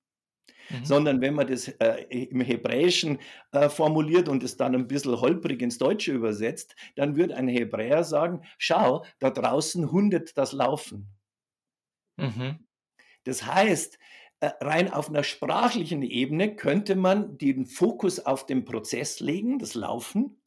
[0.70, 0.85] Mhm.
[0.85, 3.18] Sondern wenn man das äh, im Hebräischen
[3.53, 8.05] äh, formuliert und es dann ein bisschen holprig ins Deutsche übersetzt, dann würde ein Hebräer
[8.05, 11.09] sagen, schau, da draußen hundet das Laufen.
[12.16, 12.66] Mhm.
[13.25, 13.99] Das heißt,
[14.43, 20.43] rein auf einer sprachlichen Ebene könnte man den Fokus auf den Prozess legen, das Laufen.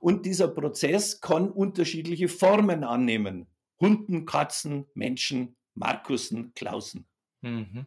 [0.00, 3.46] Und dieser Prozess kann unterschiedliche Formen annehmen.
[3.80, 7.06] Hunden, Katzen, Menschen, Markussen, Klausen.
[7.40, 7.86] Mhm.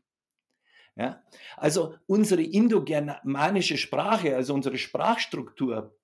[0.96, 1.24] Ja?
[1.56, 5.98] Also unsere indogermanische Sprache, also unsere Sprachstruktur,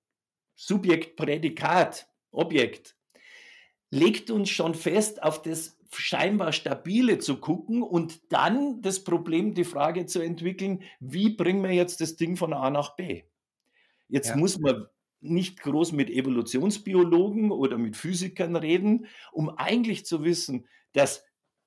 [0.54, 2.95] Subjekt, Prädikat, Objekt,
[3.90, 9.64] legt uns schon fest, auf das scheinbar Stabile zu gucken und dann das Problem, die
[9.64, 13.22] Frage zu entwickeln, wie bringen wir jetzt das Ding von A nach B?
[14.08, 14.36] Jetzt ja.
[14.36, 14.86] muss man
[15.20, 21.24] nicht groß mit Evolutionsbiologen oder mit Physikern reden, um eigentlich zu wissen, dass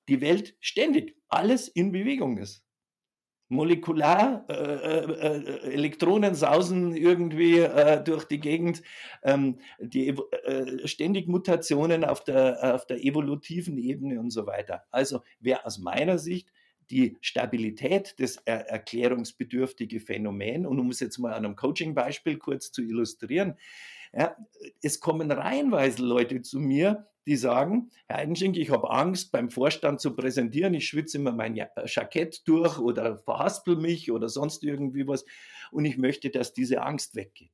[0.07, 2.63] die Welt ständig alles in Bewegung ist
[3.49, 5.37] molekular, äh, äh,
[5.67, 8.83] äh, Elektronen sausen irgendwie äh, durch die Gegend,
[9.23, 14.83] ähm, die äh, ständig Mutationen auf der, auf der evolutiven Ebene und so weiter.
[14.91, 16.51] Also wer aus meiner Sicht
[16.91, 22.71] die Stabilität des er erklärungsbedürftige Phänomen, und um es jetzt mal an einem Coaching-Beispiel kurz
[22.71, 23.55] zu illustrieren,
[24.13, 24.35] ja,
[24.81, 30.01] es kommen reihenweise Leute zu mir, die sagen, Herr Eidenschink, ich habe Angst, beim Vorstand
[30.01, 35.07] zu präsentieren, ich schwitze immer mein äh, Jackett durch oder verhaspel mich oder sonst irgendwie
[35.07, 35.25] was
[35.71, 37.51] und ich möchte, dass diese Angst weggeht.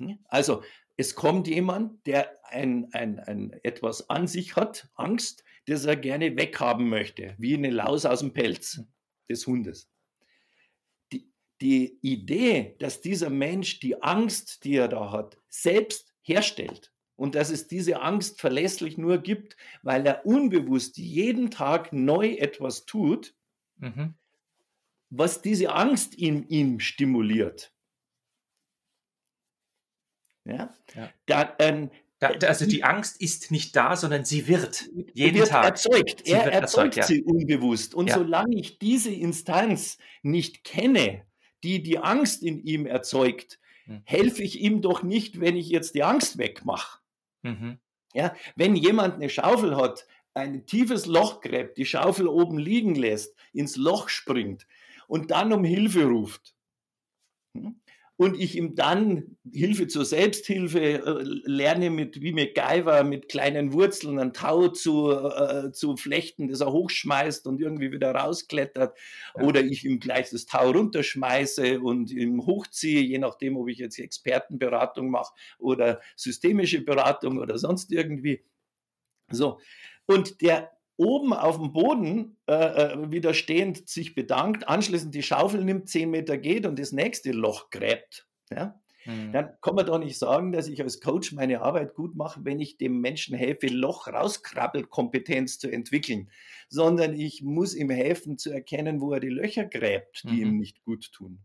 [0.00, 0.18] Hm?
[0.24, 0.62] Also
[0.96, 6.36] es kommt jemand, der ein, ein, ein etwas an sich hat, Angst, das er gerne
[6.36, 8.82] weghaben möchte, wie eine Laus aus dem Pelz
[9.28, 9.88] des Hundes.
[11.60, 17.50] Die Idee, dass dieser Mensch die Angst, die er da hat, selbst herstellt, und dass
[17.50, 23.34] es diese Angst verlässlich nur gibt, weil er unbewusst jeden Tag neu etwas tut,
[23.78, 24.14] mhm.
[25.10, 27.72] was diese Angst in ihm stimuliert.
[30.44, 30.72] Ja?
[30.94, 31.12] ja.
[31.26, 31.90] Da, ähm,
[32.20, 36.22] da, also die Angst ist nicht da, sondern sie wird jeden wird Tag erzeugt.
[36.24, 37.02] Sie er erzeugt, erzeugt ja.
[37.02, 37.96] sie unbewusst.
[37.96, 38.14] Und ja.
[38.14, 41.26] solange ich diese Instanz nicht kenne,
[41.64, 44.02] die die Angst in ihm erzeugt, hm.
[44.04, 47.00] helfe ich ihm doch nicht, wenn ich jetzt die Angst wegmache.
[47.42, 47.78] Mhm.
[48.14, 53.36] Ja, wenn jemand eine Schaufel hat, ein tiefes Loch gräbt, die Schaufel oben liegen lässt,
[53.52, 54.66] ins Loch springt
[55.08, 56.54] und dann um Hilfe ruft,
[57.54, 57.80] hm,
[58.18, 64.18] und ich ihm dann Hilfe zur Selbsthilfe äh, lerne, mit, wie MacGyver mit kleinen Wurzeln
[64.18, 68.98] ein Tau zu, äh, zu flechten, das er hochschmeißt und irgendwie wieder rausklettert.
[69.36, 69.44] Ja.
[69.44, 74.00] Oder ich ihm gleich das Tau runterschmeiße und ihm hochziehe, je nachdem, ob ich jetzt
[74.00, 78.42] Expertenberatung mache oder systemische Beratung oder sonst irgendwie.
[79.30, 79.60] So.
[80.06, 85.64] Und der oben auf dem Boden äh, äh, wieder stehend sich bedankt, anschließend die Schaufel
[85.64, 89.32] nimmt, zehn Meter geht und das nächste Loch gräbt, ja, mhm.
[89.32, 92.58] dann kann man doch nicht sagen, dass ich als Coach meine Arbeit gut mache, wenn
[92.58, 96.30] ich dem Menschen helfe, Loch rauskrabbelkompetenz zu entwickeln,
[96.68, 100.50] sondern ich muss ihm helfen zu erkennen, wo er die Löcher gräbt, die mhm.
[100.50, 101.38] ihm nicht gut tun.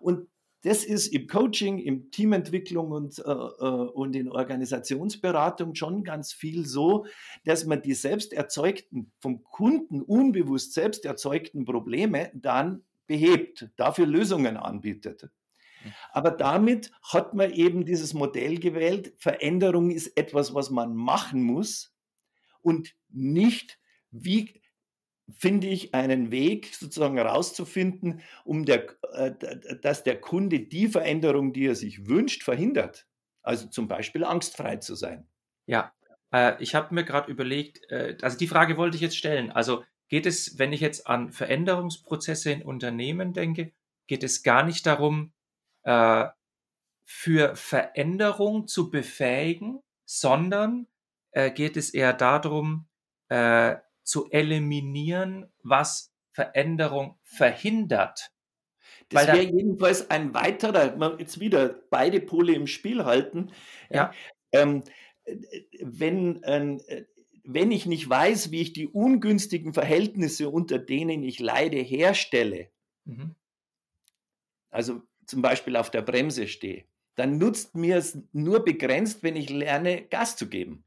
[0.00, 0.28] Und
[0.62, 6.66] das ist im Coaching, im Teamentwicklung und, äh, äh, und in Organisationsberatung schon ganz viel
[6.66, 7.06] so,
[7.44, 14.56] dass man die selbst erzeugten, vom Kunden unbewusst selbst erzeugten Probleme dann behebt, dafür Lösungen
[14.56, 15.22] anbietet.
[15.22, 15.92] Hm.
[16.10, 21.94] Aber damit hat man eben dieses Modell gewählt, Veränderung ist etwas, was man machen muss
[22.62, 23.78] und nicht,
[24.10, 24.60] wie
[25.36, 29.32] finde ich einen Weg sozusagen herauszufinden, um der, äh,
[29.80, 33.06] dass der Kunde die Veränderung, die er sich wünscht, verhindert.
[33.42, 35.26] Also zum Beispiel angstfrei zu sein.
[35.66, 35.92] Ja,
[36.32, 39.50] äh, ich habe mir gerade überlegt, äh, also die Frage wollte ich jetzt stellen.
[39.50, 43.72] Also geht es, wenn ich jetzt an Veränderungsprozesse in Unternehmen denke,
[44.06, 45.32] geht es gar nicht darum,
[45.84, 46.26] äh,
[47.04, 50.86] für Veränderung zu befähigen, sondern
[51.30, 52.86] äh, geht es eher darum,
[53.28, 53.76] äh,
[54.08, 58.32] zu eliminieren, was Veränderung verhindert.
[59.10, 63.52] Das wäre jedenfalls ein weiterer, jetzt wieder beide Pole im Spiel halten.
[63.90, 64.12] Ja.
[64.52, 64.82] Ähm,
[65.82, 67.04] wenn, äh,
[67.44, 72.70] wenn ich nicht weiß, wie ich die ungünstigen Verhältnisse, unter denen ich leide, herstelle,
[73.04, 73.34] mhm.
[74.70, 76.84] also zum Beispiel auf der Bremse stehe,
[77.14, 80.84] dann nutzt mir es nur begrenzt, wenn ich lerne, Gas zu geben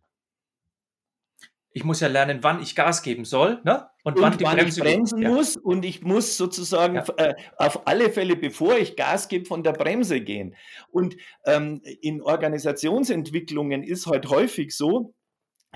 [1.74, 3.90] ich muss ja lernen, wann ich Gas geben soll ne?
[4.04, 5.30] und, und wann, die wann Bremse ich bremsen geht.
[5.30, 5.56] muss.
[5.56, 7.06] Und ich muss sozusagen ja.
[7.18, 10.56] äh, auf alle Fälle, bevor ich Gas gebe, von der Bremse gehen.
[10.90, 11.16] Und
[11.46, 15.14] ähm, in Organisationsentwicklungen ist halt häufig so,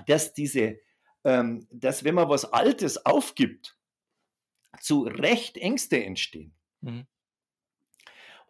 [0.06, 0.76] dass diese,
[1.24, 3.78] ähm, dass wenn man was Altes aufgibt,
[4.80, 6.54] zu Recht Ängste entstehen.
[6.82, 7.06] Mhm.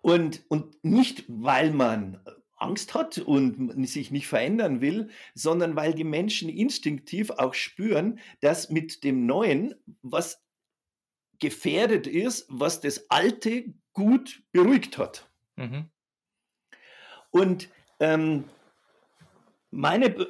[0.03, 2.24] Und, und nicht, weil man
[2.57, 8.71] Angst hat und sich nicht verändern will, sondern weil die Menschen instinktiv auch spüren, dass
[8.71, 10.43] mit dem Neuen was
[11.39, 15.29] gefährdet ist, was das Alte gut beruhigt hat.
[15.57, 15.91] Mhm.
[17.31, 17.69] Und
[18.01, 18.45] ähm,
[19.71, 20.29] meine Be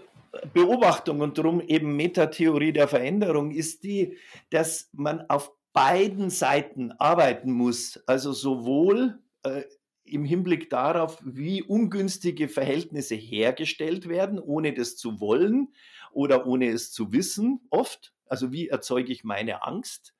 [0.52, 4.18] Beobachtung und darum eben Metatheorie der Veränderung ist die,
[4.50, 8.02] dass man auf beiden Seiten arbeiten muss.
[8.06, 9.62] Also sowohl äh,
[10.06, 15.68] im Hinblick darauf, wie ungünstige Verhältnisse hergestellt werden, ohne das zu wollen
[16.12, 18.12] oder ohne es zu wissen, oft.
[18.26, 20.14] Also wie erzeuge ich meine Angst?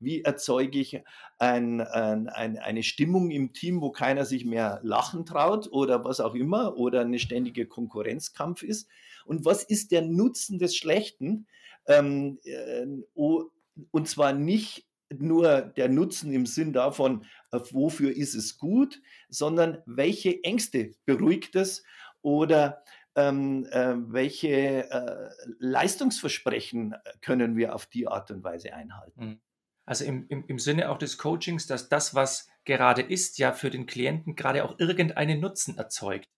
[0.00, 1.00] Wie erzeuge ich
[1.38, 6.20] ein, ein, ein, eine Stimmung im Team, wo keiner sich mehr lachen traut oder was
[6.20, 8.88] auch immer oder eine ständige Konkurrenzkampf ist?
[9.24, 11.46] Und was ist der Nutzen des Schlechten?
[11.86, 14.86] Ähm, äh, und zwar nicht
[15.20, 21.54] nur der Nutzen im Sinn davon, äh, wofür ist es gut, sondern welche Ängste beruhigt
[21.56, 21.84] es
[22.22, 22.82] oder
[23.14, 29.24] ähm, äh, welche äh, Leistungsversprechen können wir auf die Art und Weise einhalten.
[29.24, 29.40] Mhm.
[29.84, 33.70] Also im, im, im Sinne auch des Coachings, dass das, was gerade ist, ja für
[33.70, 36.30] den Klienten gerade auch irgendeinen Nutzen erzeugt.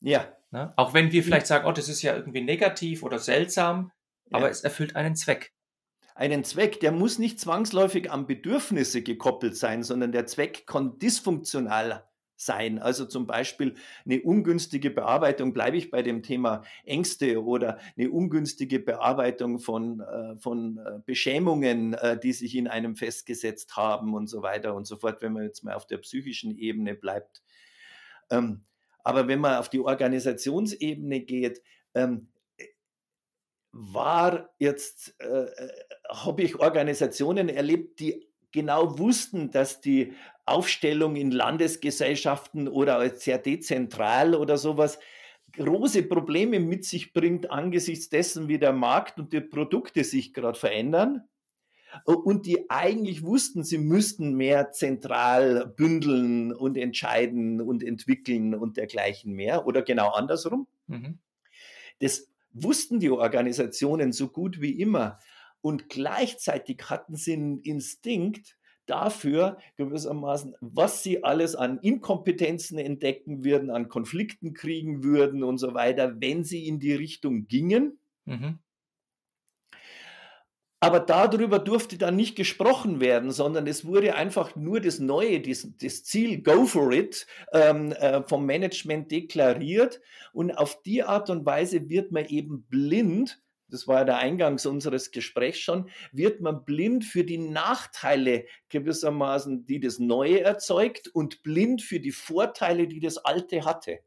[0.00, 0.36] Ja.
[0.50, 0.72] Ne?
[0.76, 3.92] Auch wenn wir vielleicht sagen, oh, das ist ja irgendwie negativ oder seltsam,
[4.26, 4.36] ja.
[4.36, 5.55] aber es erfüllt einen Zweck
[6.16, 12.04] einen Zweck, der muss nicht zwangsläufig an Bedürfnisse gekoppelt sein, sondern der Zweck kann dysfunktional
[12.36, 12.78] sein.
[12.78, 18.78] Also zum Beispiel eine ungünstige Bearbeitung, bleibe ich bei dem Thema Ängste oder eine ungünstige
[18.78, 24.42] Bearbeitung von, äh, von äh, Beschämungen, äh, die sich in einem festgesetzt haben und so
[24.42, 27.42] weiter und so fort, wenn man jetzt mal auf der psychischen Ebene bleibt.
[28.30, 28.64] Ähm,
[29.04, 31.62] aber wenn man auf die Organisationsebene geht,
[31.94, 32.28] ähm,
[33.78, 35.68] war jetzt, äh, äh
[36.08, 40.12] habe ich Organisationen erlebt, die genau wussten, dass die
[40.46, 44.98] Aufstellung in Landesgesellschaften oder sehr dezentral oder sowas
[45.52, 50.58] große Probleme mit sich bringt angesichts dessen, wie der Markt und die Produkte sich gerade
[50.58, 51.22] verändern.
[52.04, 59.32] Und die eigentlich wussten, sie müssten mehr zentral bündeln und entscheiden und entwickeln und dergleichen
[59.32, 60.66] mehr oder genau andersrum.
[60.88, 61.18] Mhm.
[62.00, 62.28] Das
[62.62, 65.18] wussten die Organisationen so gut wie immer.
[65.60, 73.70] Und gleichzeitig hatten sie einen Instinkt dafür gewissermaßen, was sie alles an Inkompetenzen entdecken würden,
[73.70, 77.98] an Konflikten kriegen würden und so weiter, wenn sie in die Richtung gingen.
[78.24, 78.60] Mhm.
[80.86, 85.66] Aber darüber durfte dann nicht gesprochen werden, sondern es wurde einfach nur das Neue, das,
[85.80, 90.00] das Ziel, go for it, ähm, äh, vom Management deklariert.
[90.32, 94.64] Und auf die Art und Weise wird man eben blind, das war ja der Eingangs
[94.64, 101.42] unseres Gesprächs schon, wird man blind für die Nachteile gewissermaßen, die das Neue erzeugt und
[101.42, 103.98] blind für die Vorteile, die das Alte hatte.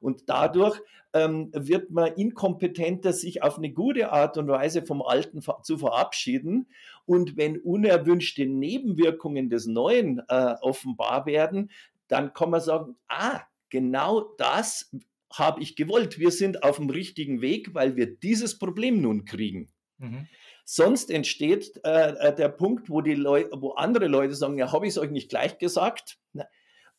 [0.00, 0.80] Und dadurch
[1.12, 6.68] ähm, wird man inkompetenter, sich auf eine gute Art und Weise vom Alten zu verabschieden.
[7.06, 11.70] Und wenn unerwünschte Nebenwirkungen des Neuen äh, offenbar werden,
[12.08, 13.40] dann kann man sagen, ah,
[13.70, 14.90] genau das
[15.32, 16.18] habe ich gewollt.
[16.18, 19.68] Wir sind auf dem richtigen Weg, weil wir dieses Problem nun kriegen.
[19.98, 20.26] Mhm.
[20.64, 24.86] Sonst entsteht äh, äh der Punkt, wo, die Leu wo andere Leute sagen, ja, habe
[24.86, 26.18] ich es euch nicht gleich gesagt?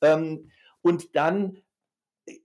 [0.02, 0.50] Ähm,
[0.82, 1.58] und dann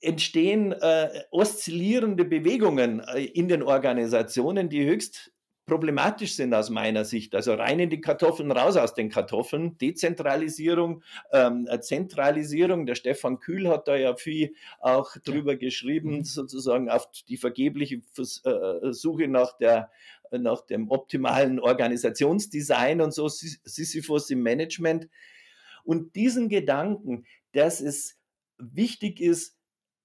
[0.01, 5.33] entstehen äh, oszillierende Bewegungen äh, in den Organisationen, die höchst
[5.67, 7.35] problematisch sind aus meiner Sicht.
[7.35, 9.79] Also rein in die Kartoffeln, raus aus den Kartoffeln.
[9.79, 12.87] Dezentralisierung, ähm, äh, Zentralisierung.
[12.87, 15.59] Der Stefan Kühl hat da ja viel auch drüber ja.
[15.59, 16.25] geschrieben, mhm.
[16.25, 19.91] sozusagen auf die vergebliche äh, Suche nach der
[20.31, 25.09] nach dem optimalen Organisationsdesign und so, Sisyphus im Management.
[25.85, 28.19] Und diesen Gedanken, dass es
[28.59, 29.54] wichtig ist,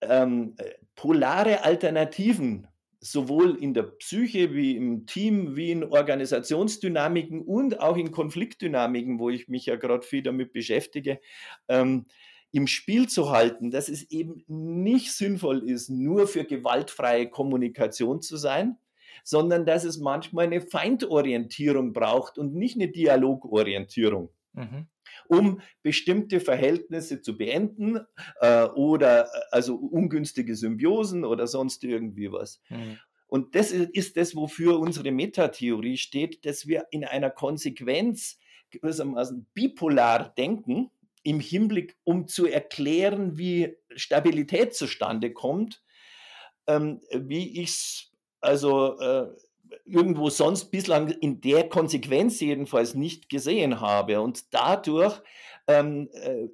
[0.02, 2.68] ähm, äh, polare Alternativen
[3.02, 9.30] sowohl in der Psyche wie im Team, wie in Organisationsdynamiken und auch in Konfliktdynamiken, wo
[9.30, 11.20] ich mich ja gerade viel damit beschäftige,
[11.70, 12.08] ähm,
[12.52, 18.38] im Spiel zu halten, dass es eben nicht sinnvoll ist, nur für gewaltfreie Kommunikation zu
[18.38, 18.78] sein,
[19.24, 24.30] sondern dass es manchmal eine Feindorientierung braucht und nicht eine Dialogorientierung.
[24.54, 24.88] Mhm
[25.28, 28.00] um bestimmte Verhältnisse zu beenden
[28.40, 32.62] äh, oder äh, also ungünstige Symbiosen oder sonst irgendwie was.
[32.70, 32.98] Mhm.
[33.28, 38.40] Und das ist das, wofür unsere Metatheorie steht, dass wir in einer Konsequenz
[38.72, 40.90] gewissermaßen bipolar denken,
[41.22, 45.84] im Hinblick, um zu erklären, wie Stabilität zustande kommt,
[46.66, 49.28] ähm, wie ich es also äh,
[49.86, 54.22] irgendwo sonst bislang in der Konsequenz jedenfalls nicht gesehen habe.
[54.22, 55.22] Und dadurch
[55.68, 56.48] ähm, äh,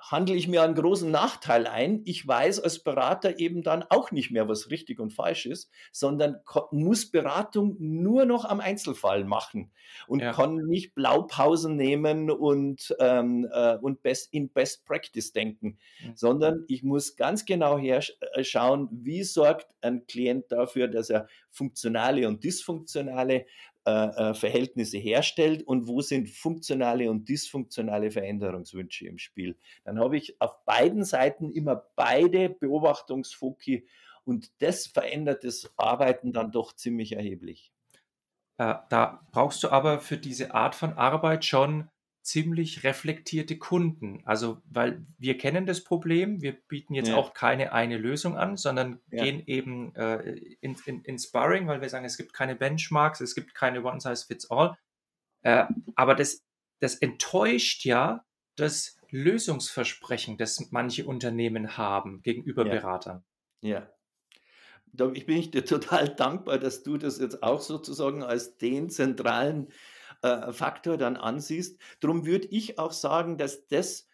[0.00, 2.02] handle ich mir einen großen Nachteil ein.
[2.04, 6.36] Ich weiß als Berater eben dann auch nicht mehr, was richtig und falsch ist, sondern
[6.70, 9.72] muss Beratung nur noch am Einzelfall machen
[10.06, 10.32] und ja.
[10.32, 16.16] kann nicht Blaupausen nehmen und, ähm, äh, und best, in Best Practice denken, mhm.
[16.16, 22.28] sondern ich muss ganz genau herschauen, äh, wie sorgt ein Klient dafür, dass er funktionale
[22.28, 23.46] und dysfunktionale
[23.88, 29.56] äh, äh, Verhältnisse herstellt und wo sind funktionale und dysfunktionale Veränderungswünsche im Spiel.
[29.84, 33.86] Dann habe ich auf beiden Seiten immer beide Beobachtungsfoki
[34.24, 37.72] und das verändert das Arbeiten dann doch ziemlich erheblich.
[38.58, 41.88] Äh, da brauchst du aber für diese Art von Arbeit schon
[42.28, 44.22] ziemlich reflektierte Kunden.
[44.24, 47.16] Also, weil wir kennen das Problem, wir bieten jetzt Ja.
[47.16, 49.24] auch keine eine Lösung an, sondern Ja.
[49.24, 53.34] gehen eben äh, in, in, in Sparring, weil wir sagen, es gibt keine Benchmarks, es
[53.34, 54.76] gibt keine One-Size-Fits-All.
[55.42, 55.64] Äh,
[55.96, 56.44] aber das,
[56.80, 58.24] das enttäuscht ja
[58.56, 62.74] das Lösungsversprechen, das manche Unternehmen haben gegenüber Ja.
[62.74, 63.24] Beratern.
[63.62, 63.88] Ja.
[65.14, 69.68] Ich bin ich dir total dankbar, dass du das jetzt auch sozusagen als den zentralen
[70.22, 71.80] äh, Faktor dann ansiehst.
[72.00, 74.08] Darum würde ich auch sagen, dass das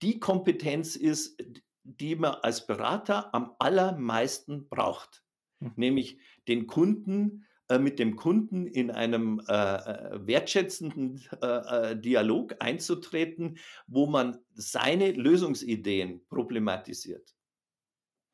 [0.00, 1.42] die Kompetenz ist,
[1.84, 5.24] die man als Berater am allermeisten braucht.
[5.60, 5.72] Mhm.
[5.76, 13.58] Nämlich den Kunden äh, mit dem Kunden in einem äh, äh, wertschätzenden äh, Dialog einzutreten,
[13.86, 17.34] wo man seine Lösungsideen problematisiert.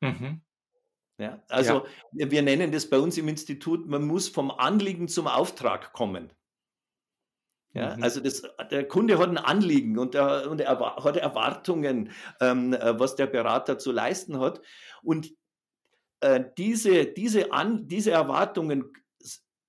[0.01, 0.41] Mhm.
[1.17, 5.27] Ja, also wir wir nennen das bei uns im Institut, man muss vom Anliegen zum
[5.27, 6.31] Auftrag kommen.
[7.73, 8.03] Ja, Mhm.
[8.03, 8.41] also das,
[8.71, 12.11] der Kunde hat ein Anliegen und er, und er hat Erwartungen,
[12.41, 14.61] ähm, äh, was der Berater zu leisten hat.
[15.03, 15.31] Und
[16.21, 18.91] äh, diese, diese, An, diese Erwartungen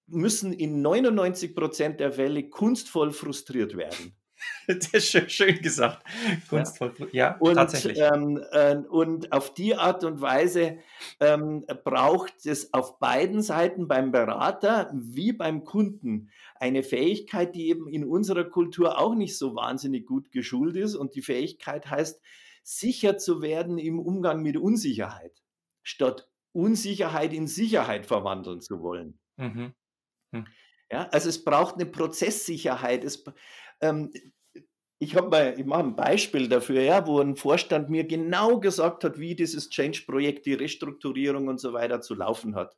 [0.07, 4.17] müssen in 99 Prozent der Fälle kunstvoll frustriert werden.
[4.67, 6.05] Das ist schön, gesagt.
[6.49, 6.95] Kunstvoll.
[7.13, 7.99] Ja, Und, tatsächlich.
[7.99, 10.79] ähm, äh, und auf die Art und Weise
[11.19, 17.89] ähm, braucht es auf beiden Seiten beim Berater wie beim Kunden eine Fähigkeit, die eben
[17.89, 20.95] in unserer Kultur auch nicht so wahnsinnig gut geschult ist.
[20.95, 22.21] Und die Fähigkeit heißt,
[22.63, 25.43] sicher zu werden im Umgang mit Unsicherheit,
[25.83, 29.19] statt Unsicherheit in Sicherheit verwandeln zu wollen.
[29.37, 29.75] Mhm.
[30.93, 33.05] Ja, also es braucht eine Prozesssicherheit.
[33.05, 33.25] Es,
[33.81, 34.11] ähm,
[34.99, 39.03] ich habe mal, ich mache ein Beispiel dafür, ja, wo ein Vorstand mir genau gesagt
[39.05, 42.77] hat, wie dieses Change-Projekt, die Restrukturierung und so weiter zu laufen hat.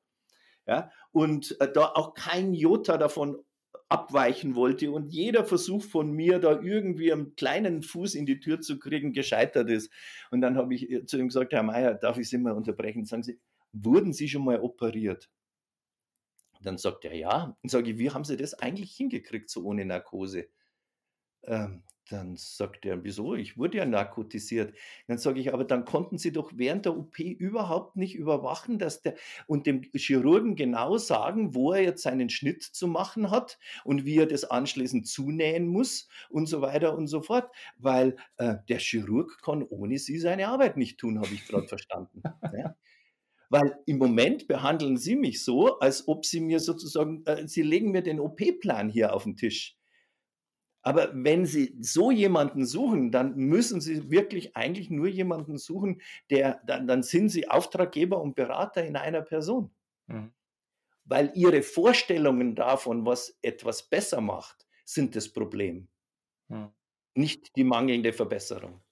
[0.66, 3.42] Ja, und äh, da auch kein Jota davon
[3.88, 8.60] abweichen wollte und jeder Versuch von mir, da irgendwie einen kleinen Fuß in die Tür
[8.60, 9.92] zu kriegen, gescheitert ist.
[10.30, 13.04] Und dann habe ich äh, zu ihm gesagt, Herr Mayer, darf ich Sie mal unterbrechen?
[13.04, 13.40] Sagen Sie,
[13.72, 15.28] wurden Sie schon mal operiert?
[16.62, 17.56] Dann sagt er ja.
[17.62, 20.46] Dann sage ich, wie haben Sie das eigentlich hingekriegt, so ohne Narkose?
[21.44, 21.82] Ähm,
[22.12, 23.34] dann sagt er, wieso?
[23.34, 24.74] Ich wurde ja narkotisiert.
[25.06, 29.00] Dann sage ich, aber dann konnten Sie doch während der OP überhaupt nicht überwachen, dass
[29.02, 29.14] der
[29.46, 34.18] und dem Chirurgen genau sagen, wo er jetzt seinen Schnitt zu machen hat und wie
[34.18, 39.40] er das anschließend zunähen muss und so weiter und so fort, weil äh, der Chirurg
[39.42, 42.22] kann ohne Sie seine Arbeit nicht tun, habe ich gerade verstanden.
[42.56, 42.76] Ja?
[43.48, 47.90] Weil im Moment behandeln Sie mich so, als ob Sie mir sozusagen, äh, Sie legen
[47.90, 49.76] mir den OP-Plan hier auf den Tisch.
[50.82, 56.60] Aber wenn Sie so jemanden suchen, dann müssen Sie wirklich eigentlich nur jemanden suchen, der,
[56.66, 59.70] dann, dann sind Sie Auftraggeber und Berater in einer Person.
[60.08, 60.32] Mhm.
[61.04, 65.88] Weil Ihre Vorstellungen davon, was etwas besser macht, sind das Problem,
[66.48, 66.70] Mhm.
[67.14, 68.82] nicht die mangelnde Verbesserung.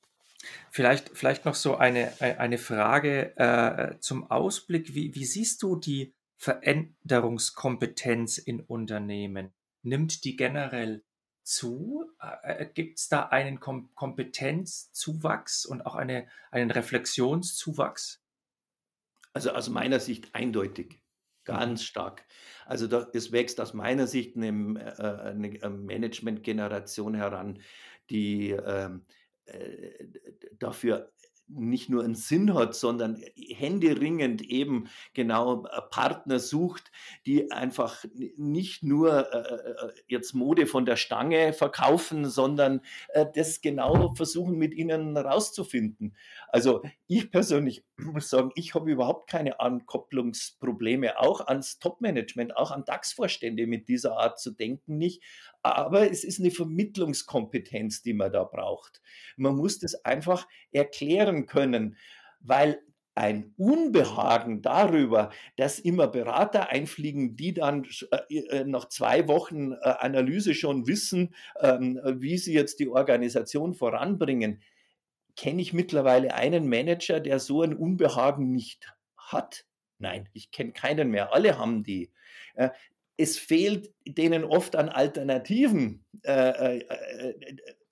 [0.71, 4.95] Vielleicht, vielleicht noch so eine, eine Frage äh, zum Ausblick.
[4.95, 9.53] Wie, wie siehst du die Veränderungskompetenz in Unternehmen?
[9.83, 11.05] Nimmt die generell
[11.43, 12.11] zu?
[12.43, 18.23] Äh, Gibt es da einen Kom Kompetenzzuwachs und auch eine, einen Reflexionszuwachs?
[19.33, 21.03] Also aus meiner Sicht eindeutig,
[21.45, 22.25] ganz stark.
[22.67, 27.61] Also da, es wächst aus meiner Sicht eine, äh, eine Management-Generation heran,
[28.11, 29.07] die ähm,
[29.47, 30.07] äh,
[30.59, 31.13] dafür
[31.53, 36.91] nicht nur einen Sinn hat, sondern händeringend eben genau äh, Partner sucht,
[37.27, 38.05] die einfach
[38.37, 44.57] nicht nur äh, äh, jetzt Mode von der Stange verkaufen, sondern äh, das genau versuchen
[44.57, 46.17] mit ihnen rauszufinden.
[46.49, 52.85] Also ich persönlich muss sagen, ich habe überhaupt keine Ankopplungsprobleme, auch ans Top-Management, auch an
[52.85, 55.23] DAX-Vorstände mit dieser Art zu denken nicht.
[55.63, 59.03] Aber es ist eine Vermittlungskompetenz, die man da braucht.
[59.37, 61.97] Man muss das einfach erklären können,
[62.41, 62.81] weil
[63.15, 69.77] ein Unbehagen darüber, dass immer Berater einfliegen, die dann äh, äh, nach zwei Wochen äh,
[69.83, 74.63] Analyse schon wissen, ähm, wie sie jetzt die Organisation voranbringen,
[75.37, 79.67] kenne ich mittlerweile einen Manager, der so ein Unbehagen nicht hat?
[79.99, 81.35] Nein, ich kenne keinen mehr.
[81.35, 82.11] Alle haben die.
[83.21, 86.03] Es fehlt denen oft an Alternativen.
[86.23, 87.35] Äh, äh, äh,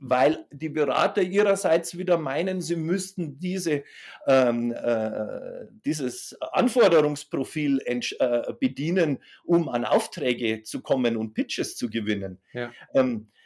[0.00, 3.82] weil die Berater ihrerseits wieder meinen, sie müssten diese,
[4.26, 12.38] ähm, äh, dieses Anforderungsprofil äh, bedienen, um an Aufträge zu kommen und Pitches zu gewinnen.
[12.52, 12.70] Ja.
[12.94, 13.37] Ähm, äh,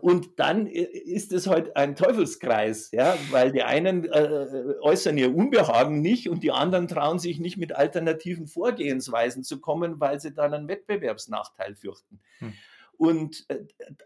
[0.00, 6.00] und dann ist es halt ein Teufelskreis, ja, weil die einen äh, äußern ihr Unbehagen
[6.00, 10.52] nicht und die anderen trauen sich nicht mit alternativen Vorgehensweisen zu kommen, weil sie dann
[10.52, 12.18] einen Wettbewerbsnachteil fürchten.
[12.38, 12.54] Hm.
[12.98, 13.60] Und äh,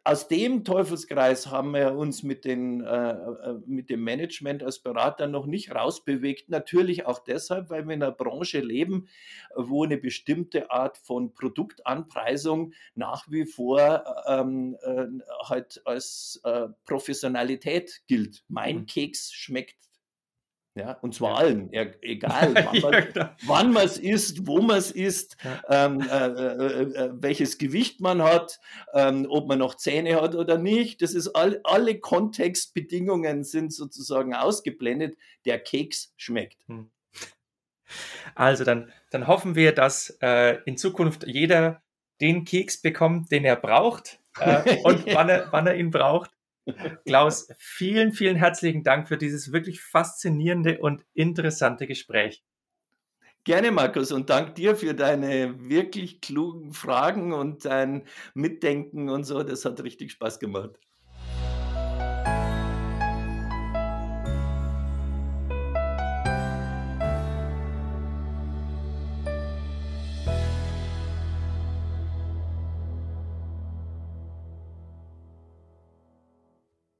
[0.05, 5.29] aus dem Teufelskreis haben wir uns mit, den, äh, äh, mit dem Management als Berater
[5.29, 6.51] noch nicht rausbewegt.
[6.51, 9.09] Natürlich auch deshalb, weil wir in einer Branche leben,
[9.57, 15.07] wo eine bestimmte Art von Produktanpreisung nach wie vor ähm, äh,
[15.49, 18.45] halt als äh, Professionalität gilt.
[18.49, 18.87] Mein mhm.
[18.87, 19.77] Keks schmeckt
[20.75, 21.37] ja, und zwar ja.
[21.37, 22.55] allen, egal,
[23.47, 25.87] wann man ja, es isst, wo man es isst, ja.
[25.87, 28.59] ähm, äh, äh, äh, welches Gewicht man hat,
[28.95, 31.03] ähm, ob man noch Zähne hat oder nicht.
[31.03, 35.17] Das ist all, alle Kontextbedingungen sind sozusagen ausgeblendet.
[35.45, 36.67] Der Keks schmeckt.
[36.69, 36.91] Hm.
[38.35, 41.83] Also dann, dann hoffen wir, dass äh, in Zukunft jeder
[42.23, 46.31] den Keks bekommt, den er braucht äh, und wann er, wann er ihn braucht.
[47.07, 52.43] Klaus, vielen, vielen herzlichen Dank für dieses wirklich faszinierende und interessante Gespräch.
[53.45, 58.05] Gerne, Markus, und dank dir für deine wirklich klugen Fragen und dein
[58.35, 59.43] Mitdenken und so.
[59.43, 60.79] Das hat richtig Spaß gemacht.